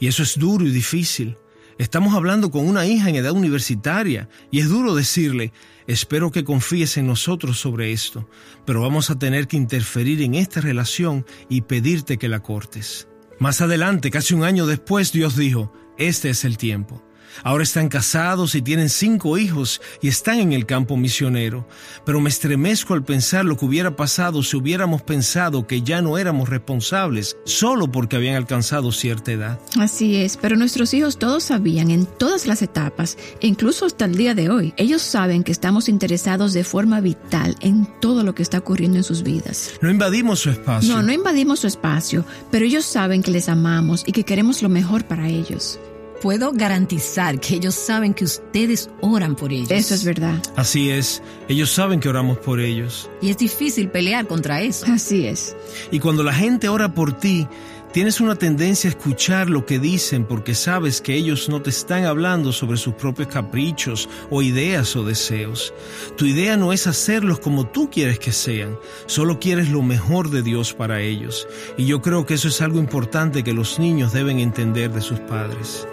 Y 0.00 0.08
eso 0.08 0.24
es 0.24 0.36
duro 0.36 0.66
y 0.66 0.72
difícil. 0.72 1.38
Estamos 1.78 2.12
hablando 2.12 2.50
con 2.50 2.66
una 2.68 2.86
hija 2.86 3.08
en 3.08 3.14
edad 3.14 3.30
universitaria 3.30 4.28
y 4.50 4.58
es 4.58 4.68
duro 4.68 4.96
decirle, 4.96 5.52
espero 5.86 6.32
que 6.32 6.42
confíes 6.42 6.96
en 6.96 7.06
nosotros 7.06 7.60
sobre 7.60 7.92
esto, 7.92 8.28
pero 8.66 8.80
vamos 8.80 9.10
a 9.10 9.18
tener 9.18 9.46
que 9.46 9.56
interferir 9.56 10.20
en 10.20 10.34
esta 10.34 10.60
relación 10.60 11.24
y 11.48 11.60
pedirte 11.60 12.18
que 12.18 12.28
la 12.28 12.40
cortes. 12.40 13.06
Más 13.38 13.60
adelante, 13.60 14.10
casi 14.10 14.34
un 14.34 14.42
año 14.42 14.66
después, 14.66 15.12
Dios 15.12 15.36
dijo, 15.36 15.72
este 15.98 16.30
es 16.30 16.44
el 16.44 16.58
tiempo. 16.58 17.00
Ahora 17.42 17.64
están 17.64 17.88
casados 17.88 18.54
y 18.54 18.62
tienen 18.62 18.88
cinco 18.88 19.38
hijos 19.38 19.80
y 20.00 20.08
están 20.08 20.38
en 20.38 20.52
el 20.52 20.66
campo 20.66 20.96
misionero. 20.96 21.66
Pero 22.04 22.20
me 22.20 22.28
estremezco 22.28 22.94
al 22.94 23.04
pensar 23.04 23.44
lo 23.44 23.56
que 23.56 23.64
hubiera 23.64 23.96
pasado 23.96 24.42
si 24.42 24.56
hubiéramos 24.56 25.02
pensado 25.02 25.66
que 25.66 25.82
ya 25.82 26.02
no 26.02 26.18
éramos 26.18 26.48
responsables 26.48 27.36
solo 27.44 27.90
porque 27.90 28.16
habían 28.16 28.36
alcanzado 28.36 28.92
cierta 28.92 29.32
edad. 29.32 29.60
Así 29.78 30.16
es, 30.16 30.36
pero 30.36 30.56
nuestros 30.56 30.94
hijos 30.94 31.18
todos 31.18 31.44
sabían 31.44 31.90
en 31.90 32.06
todas 32.06 32.46
las 32.46 32.62
etapas, 32.62 33.16
e 33.40 33.46
incluso 33.46 33.86
hasta 33.86 34.04
el 34.04 34.16
día 34.16 34.34
de 34.34 34.50
hoy. 34.50 34.74
Ellos 34.76 35.02
saben 35.02 35.44
que 35.44 35.52
estamos 35.52 35.88
interesados 35.88 36.52
de 36.52 36.64
forma 36.64 37.00
vital 37.00 37.56
en 37.60 37.88
todo 38.00 38.22
lo 38.22 38.34
que 38.34 38.42
está 38.42 38.58
ocurriendo 38.58 38.98
en 38.98 39.04
sus 39.04 39.22
vidas. 39.22 39.72
No 39.80 39.90
invadimos 39.90 40.40
su 40.40 40.50
espacio. 40.50 40.94
No, 40.94 41.02
no 41.02 41.12
invadimos 41.12 41.60
su 41.60 41.66
espacio, 41.66 42.24
pero 42.50 42.64
ellos 42.64 42.84
saben 42.84 43.22
que 43.22 43.30
les 43.30 43.48
amamos 43.48 44.04
y 44.06 44.12
que 44.12 44.24
queremos 44.24 44.62
lo 44.62 44.68
mejor 44.68 45.04
para 45.04 45.28
ellos 45.28 45.78
puedo 46.24 46.52
garantizar 46.54 47.38
que 47.38 47.56
ellos 47.56 47.74
saben 47.74 48.14
que 48.14 48.24
ustedes 48.24 48.88
oran 49.02 49.36
por 49.36 49.52
ellos. 49.52 49.70
Eso 49.70 49.92
es 49.92 50.06
verdad. 50.06 50.42
Así 50.56 50.88
es, 50.88 51.22
ellos 51.50 51.70
saben 51.70 52.00
que 52.00 52.08
oramos 52.08 52.38
por 52.38 52.60
ellos. 52.60 53.10
Y 53.20 53.28
es 53.28 53.36
difícil 53.36 53.90
pelear 53.90 54.26
contra 54.26 54.62
eso. 54.62 54.86
Así 54.90 55.26
es. 55.26 55.54
Y 55.90 55.98
cuando 55.98 56.22
la 56.22 56.32
gente 56.32 56.70
ora 56.70 56.94
por 56.94 57.12
ti, 57.18 57.46
tienes 57.92 58.22
una 58.22 58.36
tendencia 58.36 58.88
a 58.88 58.92
escuchar 58.92 59.50
lo 59.50 59.66
que 59.66 59.78
dicen 59.78 60.24
porque 60.24 60.54
sabes 60.54 61.02
que 61.02 61.14
ellos 61.14 61.50
no 61.50 61.60
te 61.60 61.68
están 61.68 62.06
hablando 62.06 62.52
sobre 62.52 62.78
sus 62.78 62.94
propios 62.94 63.28
caprichos 63.28 64.08
o 64.30 64.40
ideas 64.40 64.96
o 64.96 65.04
deseos. 65.04 65.74
Tu 66.16 66.24
idea 66.24 66.56
no 66.56 66.72
es 66.72 66.86
hacerlos 66.86 67.38
como 67.38 67.66
tú 67.66 67.90
quieres 67.90 68.18
que 68.18 68.32
sean, 68.32 68.78
solo 69.04 69.38
quieres 69.38 69.68
lo 69.68 69.82
mejor 69.82 70.30
de 70.30 70.40
Dios 70.40 70.72
para 70.72 71.02
ellos. 71.02 71.46
Y 71.76 71.84
yo 71.84 72.00
creo 72.00 72.24
que 72.24 72.32
eso 72.32 72.48
es 72.48 72.62
algo 72.62 72.78
importante 72.78 73.44
que 73.44 73.52
los 73.52 73.78
niños 73.78 74.14
deben 74.14 74.38
entender 74.38 74.90
de 74.90 75.02
sus 75.02 75.20
padres. 75.20 75.86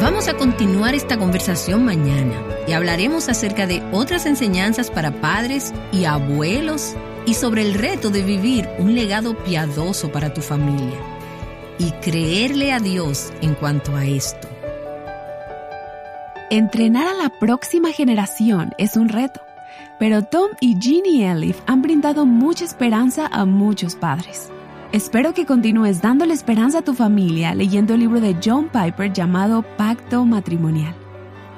Vamos 0.00 0.28
a 0.28 0.34
continuar 0.34 0.94
esta 0.94 1.18
conversación 1.18 1.84
mañana 1.84 2.32
y 2.66 2.72
hablaremos 2.72 3.28
acerca 3.28 3.66
de 3.66 3.82
otras 3.92 4.24
enseñanzas 4.24 4.90
para 4.90 5.20
padres 5.20 5.74
y 5.92 6.06
abuelos 6.06 6.94
y 7.26 7.34
sobre 7.34 7.62
el 7.62 7.74
reto 7.74 8.08
de 8.08 8.22
vivir 8.22 8.68
un 8.78 8.94
legado 8.94 9.36
piadoso 9.44 10.10
para 10.10 10.32
tu 10.32 10.40
familia 10.40 10.98
y 11.78 11.90
creerle 11.92 12.72
a 12.72 12.80
Dios 12.80 13.32
en 13.42 13.54
cuanto 13.54 13.94
a 13.94 14.06
esto. 14.06 14.48
Entrenar 16.50 17.06
a 17.06 17.14
la 17.14 17.28
próxima 17.38 17.92
generación 17.92 18.72
es 18.78 18.96
un 18.96 19.08
reto, 19.08 19.40
pero 19.98 20.22
Tom 20.22 20.50
y 20.60 20.78
Jeannie 20.78 21.30
Elif 21.30 21.60
han 21.66 21.82
brindado 21.82 22.26
mucha 22.26 22.64
esperanza 22.64 23.26
a 23.30 23.44
muchos 23.44 23.96
padres. 23.96 24.50
Espero 24.92 25.34
que 25.34 25.46
continúes 25.46 26.02
dándole 26.02 26.34
esperanza 26.34 26.80
a 26.80 26.82
tu 26.82 26.94
familia 26.94 27.54
leyendo 27.54 27.94
el 27.94 28.00
libro 28.00 28.20
de 28.20 28.34
John 28.44 28.68
Piper 28.68 29.12
llamado 29.12 29.62
Pacto 29.76 30.24
Matrimonial. 30.24 30.96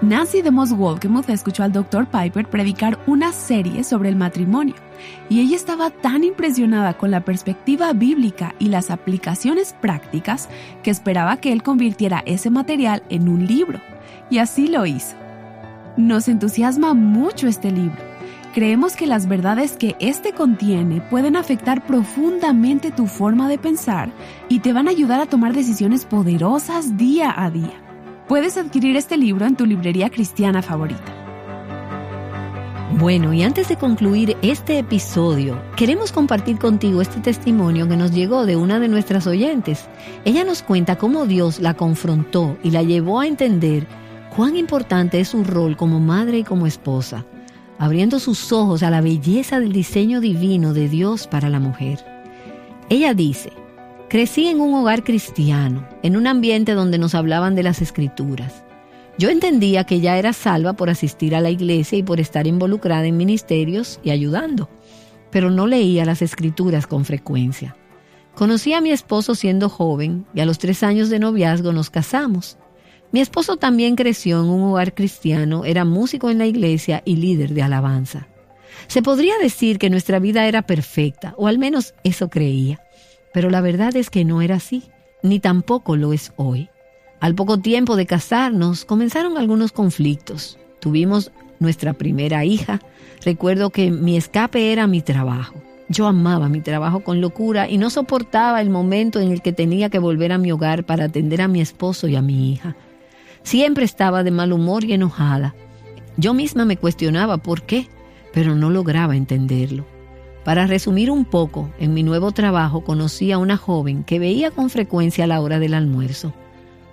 Nancy 0.03 0.43
DeMoss 0.43 0.77
Wolkemuth 0.77 1.31
escuchó 1.31 1.63
al 1.63 1.73
Dr. 1.73 2.07
Piper 2.09 2.51
predicar 2.51 2.99
una 3.07 3.33
serie 3.33 3.85
sobre 3.85 4.11
el 4.11 4.17
matrimonio 4.17 4.75
y 5.31 5.41
ella 5.41 5.57
estaba 5.57 5.89
tan 5.89 6.25
impresionada 6.25 6.99
con 6.99 7.11
la 7.11 7.25
perspectiva 7.25 7.95
bíblica 7.95 8.55
y 8.59 8.69
las 8.69 8.91
aplicaciones 8.91 9.75
prácticas 9.81 10.51
que 10.83 10.91
esperaba 10.91 11.39
que 11.39 11.53
él 11.53 11.63
convirtiera 11.63 12.23
ese 12.27 12.51
material 12.51 13.03
en 13.09 13.31
un 13.31 13.47
libro. 13.47 13.81
Y 14.29 14.39
así 14.39 14.67
lo 14.67 14.85
hizo. 14.85 15.17
Nos 15.97 16.29
entusiasma 16.29 16.93
mucho 16.93 17.49
este 17.49 17.71
libro 17.71 18.12
Creemos 18.53 18.97
que 18.97 19.07
las 19.07 19.29
verdades 19.29 19.79
que 19.79 19.97
éste 19.99 20.35
contiene 20.35 21.01
pueden 21.01 21.37
afectar 21.37 21.87
profundamente 21.87 22.91
tu 22.91 23.07
forma 23.07 23.49
de 23.49 23.57
pensar 23.57 24.13
y 24.51 24.59
te 24.59 24.75
van 24.75 24.89
a 24.89 24.91
ayudar 24.91 25.21
a 25.21 25.27
tomar 25.27 25.55
decisiones 25.55 26.05
poderosas 26.05 26.99
día 26.99 27.33
a 27.35 27.51
día. 27.51 27.73
Puedes 28.29 28.59
adquirir 28.59 28.97
este 28.97 29.17
libro 29.17 29.47
en 29.47 29.57
tu 29.57 29.65
librería 29.65 30.11
cristiana 30.11 30.61
favorita. 30.61 31.01
Bueno, 32.99 33.33
y 33.33 33.43
antes 33.43 33.71
de 33.71 33.77
concluir 33.77 34.37
este 34.43 34.79
episodio, 34.79 35.59
queremos 35.75 36.13
compartir 36.13 36.59
contigo 36.59 37.01
este 37.01 37.21
testimonio 37.21 37.89
que 37.89 37.97
nos 37.97 38.13
llegó 38.13 38.45
de 38.45 38.57
una 38.57 38.79
de 38.81 38.89
nuestras 38.89 39.27
oyentes. 39.27 39.89
Ella 40.27 40.45
nos 40.45 40.63
cuenta 40.63 40.99
cómo 40.99 41.25
Dios 41.25 41.59
la 41.59 41.73
confrontó 41.73 42.59
y 42.63 42.71
la 42.71 42.83
llevó 42.83 43.21
a 43.21 43.27
entender 43.27 43.87
cuán 44.37 44.57
importante 44.57 45.21
es 45.21 45.29
su 45.29 45.43
rol 45.43 45.75
como 45.79 46.01
madre 46.01 46.41
y 46.41 46.45
como 46.45 46.67
esposa 46.67 47.25
abriendo 47.83 48.21
sus 48.21 48.53
ojos 48.53 48.85
a 48.85 48.91
la 48.91 49.01
belleza 49.01 49.59
del 49.59 49.73
diseño 49.73 50.21
divino 50.21 50.73
de 50.73 50.89
Dios 50.89 51.27
para 51.27 51.49
la 51.49 51.59
mujer. 51.59 51.99
Ella 52.89 53.13
dice, 53.13 53.53
crecí 54.09 54.47
en 54.47 54.61
un 54.61 54.73
hogar 54.75 55.03
cristiano, 55.03 55.85
en 56.05 56.17
un 56.17 56.29
ambiente 56.29 56.75
donde 56.75 56.99
nos 56.99 57.17
hablaban 57.17 57.57
de 57.57 57.65
las 57.65 57.83
escrituras. 57.83 58.63
Yo 59.19 59.31
entendía 59.31 59.83
que 59.83 59.97
ella 59.97 60.17
era 60.17 60.33
salva 60.33 60.75
por 60.75 60.91
asistir 60.91 61.35
a 61.35 61.41
la 61.41 61.51
iglesia 61.51 61.99
y 61.99 62.05
por 62.05 62.21
estar 62.21 62.47
involucrada 62.47 63.05
en 63.07 63.17
ministerios 63.17 63.99
y 64.05 64.11
ayudando, 64.11 64.71
pero 65.33 65.51
no 65.51 65.67
leía 65.67 66.05
las 66.05 66.23
escrituras 66.23 66.87
con 66.87 67.05
frecuencia. 67.05 67.75
Conocí 68.37 68.75
a 68.75 68.81
mi 68.81 68.93
esposo 68.93 69.35
siendo 69.35 69.69
joven 69.69 70.25
y 70.35 70.41
a 70.41 70.47
los 70.47 70.59
tres 70.59 70.85
años 70.85 71.11
de 71.11 71.19
noviazgo 71.19 71.73
nos 71.73 71.91
casamos. 71.91 72.59
Mi 73.13 73.21
esposo 73.21 73.59
también 73.59 73.95
creció 73.95 74.41
en 74.41 74.49
un 74.49 74.63
hogar 74.63 74.95
cristiano, 74.95 75.67
era 75.67 75.85
músico 75.85 76.31
en 76.31 76.39
la 76.39 76.47
iglesia 76.47 77.03
y 77.05 77.17
líder 77.17 77.51
de 77.51 77.63
alabanza. 77.63 78.27
Se 78.87 79.03
podría 79.03 79.37
decir 79.37 79.79
que 79.79 79.91
nuestra 79.91 80.19
vida 80.19 80.47
era 80.47 80.63
perfecta, 80.63 81.35
o 81.37 81.47
al 81.47 81.59
menos 81.59 81.95
eso 82.05 82.31
creía, 82.31 82.81
pero 83.35 83.51
la 83.51 83.61
verdad 83.61 83.95
es 83.97 84.09
que 84.09 84.25
no 84.25 84.41
era 84.41 84.57
así, 84.57 84.85
ni 85.23 85.41
tampoco 85.41 85.97
lo 85.97 86.15
es 86.15 86.33
hoy. 86.37 86.71
Al 87.21 87.35
poco 87.35 87.59
tiempo 87.59 87.97
de 87.97 88.07
casarnos 88.07 88.87
comenzaron 88.87 89.37
algunos 89.37 89.73
conflictos. 89.73 90.59
Tuvimos 90.81 91.31
nuestra 91.61 91.93
primera 91.93 92.45
hija. 92.45 92.81
Recuerdo 93.25 93.71
que 93.71 93.91
mi 93.91 94.17
escape 94.17 94.73
era 94.73 94.87
mi 94.87 95.03
trabajo. 95.03 95.55
Yo 95.89 96.07
amaba 96.07 96.49
mi 96.49 96.63
trabajo 96.63 97.01
con 97.05 97.21
locura 97.21 97.69
y 97.69 97.77
no 97.77 97.91
soportaba 97.91 98.61
el 98.61 98.71
momento 98.71 99.21
en 99.21 99.31
el 99.31 99.43
que 99.43 99.53
tenía 99.53 99.91
que 99.91 99.99
volver 99.99 100.33
a 100.33 100.39
mi 100.39 100.51
hogar 100.51 100.85
para 100.85 101.05
atender 101.05 101.43
a 101.43 101.49
mi 101.49 101.61
esposo 101.61 102.09
y 102.09 102.17
a 102.17 102.23
mi 102.23 102.53
hija. 102.53 102.75
Siempre 103.43 103.85
estaba 103.85 104.23
de 104.23 104.31
mal 104.31 104.53
humor 104.53 104.85
y 104.85 104.93
enojada. 104.93 105.55
Yo 106.17 106.35
misma 106.35 106.65
me 106.65 106.77
cuestionaba 106.77 107.39
por 107.39 107.63
qué, 107.63 107.89
pero 108.33 108.55
no 108.55 108.71
lograba 108.71 109.17
entenderlo. 109.17 109.85
Para 110.45 110.67
resumir 110.67 111.11
un 111.11 111.25
poco, 111.25 111.71
en 111.79 111.95
mi 111.95 112.03
nuevo 112.03 112.33
trabajo 112.33 112.83
conocí 112.83 113.31
a 113.33 113.39
una 113.39 113.57
joven 113.57 114.05
que 114.05 114.19
veía 114.19 114.51
con 114.51 114.71
frecuencia 114.71 115.25
a 115.25 115.27
la 115.27 115.41
hora 115.41 115.59
del 115.59 115.75
almuerzo. 115.75 116.33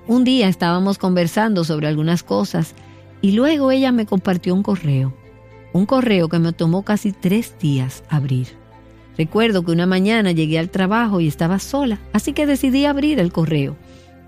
Un 0.08 0.24
día 0.24 0.48
estábamos 0.48 0.98
conversando 0.98 1.64
sobre 1.64 1.88
algunas 1.88 2.24
cosas 2.24 2.76
y 3.22 3.32
luego 3.32 3.72
ella 3.72 3.92
me 3.92 4.06
compartió 4.06 4.54
un 4.54 4.64
correo, 4.64 5.14
un 5.74 5.86
correo 5.86 6.30
que 6.30 6.40
me 6.40 6.54
tomó 6.54 6.84
casi 6.84 7.12
tres 7.12 7.56
días 7.60 8.04
abrir. 8.10 8.48
Recuerdo 9.18 9.64
que 9.64 9.72
una 9.72 9.86
mañana 9.86 10.32
llegué 10.32 10.60
al 10.60 10.70
trabajo 10.70 11.20
y 11.20 11.28
estaba 11.28 11.60
sola, 11.60 12.00
así 12.14 12.34
que 12.34 12.46
decidí 12.46 12.86
abrir 12.86 13.20
el 13.20 13.32
correo 13.32 13.76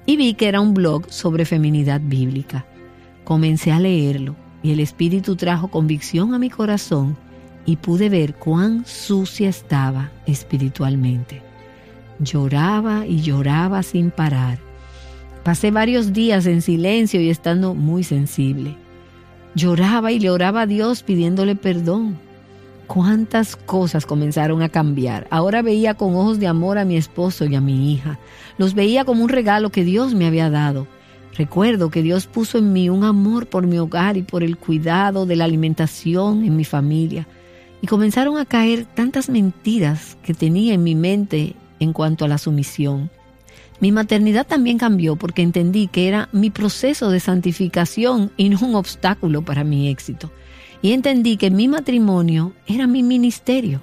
y 0.05 0.17
vi 0.17 0.33
que 0.33 0.47
era 0.47 0.61
un 0.61 0.73
blog 0.73 1.11
sobre 1.11 1.45
feminidad 1.45 2.01
bíblica. 2.03 2.65
Comencé 3.23 3.71
a 3.71 3.79
leerlo 3.79 4.35
y 4.63 4.71
el 4.71 4.79
Espíritu 4.79 5.35
trajo 5.35 5.69
convicción 5.69 6.33
a 6.33 6.39
mi 6.39 6.49
corazón 6.49 7.17
y 7.65 7.77
pude 7.77 8.09
ver 8.09 8.35
cuán 8.35 8.85
sucia 8.85 9.49
estaba 9.49 10.11
espiritualmente. 10.25 11.41
Lloraba 12.19 13.05
y 13.05 13.21
lloraba 13.21 13.83
sin 13.83 14.11
parar. 14.11 14.59
Pasé 15.43 15.71
varios 15.71 16.13
días 16.13 16.45
en 16.45 16.61
silencio 16.61 17.21
y 17.21 17.29
estando 17.29 17.73
muy 17.73 18.03
sensible. 18.03 18.75
Lloraba 19.55 20.11
y 20.11 20.19
le 20.19 20.29
oraba 20.29 20.61
a 20.61 20.67
Dios 20.67 21.03
pidiéndole 21.03 21.55
perdón 21.55 22.30
cuántas 22.93 23.55
cosas 23.55 24.05
comenzaron 24.05 24.61
a 24.61 24.67
cambiar. 24.67 25.25
Ahora 25.29 25.61
veía 25.61 25.93
con 25.93 26.13
ojos 26.13 26.39
de 26.39 26.47
amor 26.47 26.77
a 26.77 26.83
mi 26.83 26.97
esposo 26.97 27.45
y 27.45 27.55
a 27.55 27.61
mi 27.61 27.93
hija. 27.93 28.19
Los 28.57 28.73
veía 28.73 29.05
como 29.05 29.23
un 29.23 29.29
regalo 29.29 29.69
que 29.69 29.85
Dios 29.85 30.13
me 30.13 30.27
había 30.27 30.49
dado. 30.49 30.87
Recuerdo 31.37 31.89
que 31.89 32.01
Dios 32.01 32.27
puso 32.27 32.57
en 32.57 32.73
mí 32.73 32.89
un 32.89 33.05
amor 33.05 33.47
por 33.47 33.65
mi 33.65 33.77
hogar 33.77 34.17
y 34.17 34.23
por 34.23 34.43
el 34.43 34.57
cuidado 34.57 35.25
de 35.25 35.37
la 35.37 35.45
alimentación 35.45 36.43
en 36.43 36.57
mi 36.57 36.65
familia. 36.65 37.29
Y 37.81 37.87
comenzaron 37.87 38.37
a 38.37 38.43
caer 38.43 38.83
tantas 38.83 39.29
mentiras 39.29 40.17
que 40.21 40.33
tenía 40.33 40.73
en 40.73 40.83
mi 40.83 40.93
mente 40.93 41.55
en 41.79 41.93
cuanto 41.93 42.25
a 42.25 42.27
la 42.27 42.37
sumisión. 42.37 43.09
Mi 43.79 43.93
maternidad 43.93 44.45
también 44.45 44.77
cambió 44.77 45.15
porque 45.15 45.43
entendí 45.43 45.87
que 45.87 46.09
era 46.09 46.27
mi 46.33 46.49
proceso 46.49 47.09
de 47.09 47.21
santificación 47.21 48.33
y 48.35 48.49
no 48.49 48.59
un 48.59 48.75
obstáculo 48.75 49.43
para 49.43 49.63
mi 49.63 49.87
éxito 49.87 50.29
y 50.81 50.93
entendí 50.93 51.37
que 51.37 51.51
mi 51.51 51.67
matrimonio 51.67 52.53
era 52.67 52.87
mi 52.87 53.03
ministerio. 53.03 53.81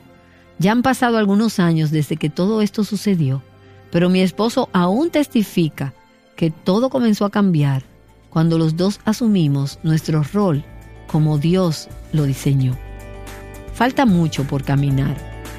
Ya 0.58 0.72
han 0.72 0.82
pasado 0.82 1.18
algunos 1.18 1.58
años 1.60 1.90
desde 1.90 2.16
que 2.16 2.30
todo 2.30 2.62
esto 2.62 2.84
sucedió, 2.84 3.42
pero 3.90 4.10
mi 4.10 4.20
esposo 4.20 4.68
aún 4.72 5.10
testifica 5.10 5.94
que 6.36 6.50
todo 6.50 6.90
comenzó 6.90 7.24
a 7.24 7.30
cambiar 7.30 7.84
cuando 8.30 8.58
los 8.58 8.76
dos 8.76 9.00
asumimos 9.04 9.78
nuestro 9.82 10.22
rol 10.22 10.64
como 11.06 11.38
Dios 11.38 11.88
lo 12.12 12.24
diseñó. 12.24 12.76
Falta 13.74 14.06
mucho 14.06 14.44
por 14.44 14.64
caminar, 14.64 15.16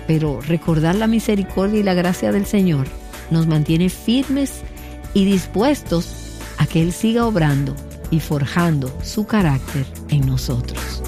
pero 0.08 0.42
recordar 0.42 0.96
la 0.96 1.08
misericordia 1.08 1.80
y 1.80 1.84
la 1.84 1.94
gracia 1.94 2.32
del 2.32 2.46
Señor 2.46 2.88
nos 3.32 3.48
mantiene 3.48 3.90
firmes 3.90 4.62
y 5.14 5.26
dispuestos 5.26 6.38
a 6.58 6.66
que 6.66 6.82
Él 6.82 6.92
siga 6.92 7.26
obrando 7.26 7.76
y 8.12 8.20
forjando 8.20 8.92
su 9.04 9.26
carácter 9.26 9.86
en 10.10 10.26
nosotros. 10.26 10.99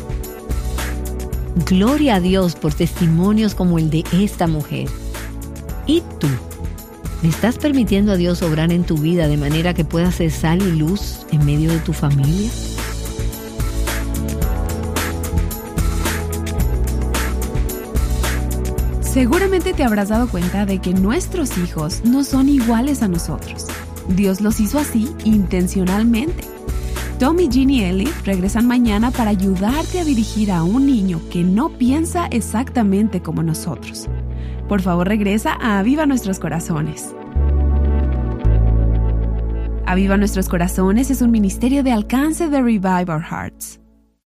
Gloria 1.56 2.16
a 2.16 2.20
Dios 2.20 2.56
por 2.56 2.74
testimonios 2.74 3.56
como 3.56 3.78
el 3.78 3.90
de 3.90 4.04
esta 4.14 4.48
mujer. 4.48 4.88
¿Y 5.86 6.02
tú? 6.20 6.28
¿Le 7.22 7.30
estás 7.30 7.58
permitiendo 7.58 8.14
a 8.14 8.16
Dios 8.16 8.42
obrar 8.42 8.72
en 8.72 8.84
tu 8.84 8.98
vida 8.98 9.28
de 9.28 9.38
manera 9.38 9.74
que 9.74 9.84
puedas 9.84 10.16
ser 10.16 10.32
sal 10.32 10.62
y 10.62 10.72
luz 10.72 11.26
en 11.32 11.46
medio 11.46 11.72
de 11.72 11.80
tu 11.80 11.94
familia? 11.94 12.50
Seguramente 19.02 19.74
te 19.74 19.84
habrás 19.84 20.08
dado 20.08 20.30
cuenta 20.30 20.66
de 20.66 20.80
que 20.80 20.94
nuestros 20.94 21.58
hijos 21.58 22.02
no 22.06 22.24
son 22.24 22.48
iguales 22.48 23.04
a 23.04 23.10
nosotros. 23.10 23.68
Dios 24.08 24.40
los 24.40 24.62
hizo 24.62 24.80
así 24.80 25.14
intencionalmente 25.26 26.61
Tom 27.22 27.40
y 27.40 27.52
Ginny 27.52 27.84
Elliot 27.84 28.26
regresan 28.26 28.66
mañana 28.66 29.12
para 29.12 29.30
ayudarte 29.30 30.00
a 30.00 30.04
dirigir 30.04 30.52
a 30.52 30.64
un 30.64 30.88
niño 30.88 31.22
que 31.32 31.44
no 31.44 31.70
piensa 31.70 32.26
exactamente 32.26 33.22
como 33.22 33.44
nosotros. 33.44 34.10
Por 34.68 34.82
favor, 34.82 35.08
regresa 35.08 35.54
a 35.62 35.78
Aviva 35.78 36.08
Nuestros 36.08 36.40
Corazones. 36.40 37.14
Aviva 39.86 40.18
Nuestros 40.18 40.50
Corazones 40.50 41.12
es 41.12 41.22
un 41.22 41.30
ministerio 41.30 41.84
de 41.84 41.92
alcance 41.92 42.50
de 42.50 42.60
Revive 42.60 43.14
Our 43.14 43.22
Hearts. 43.22 43.81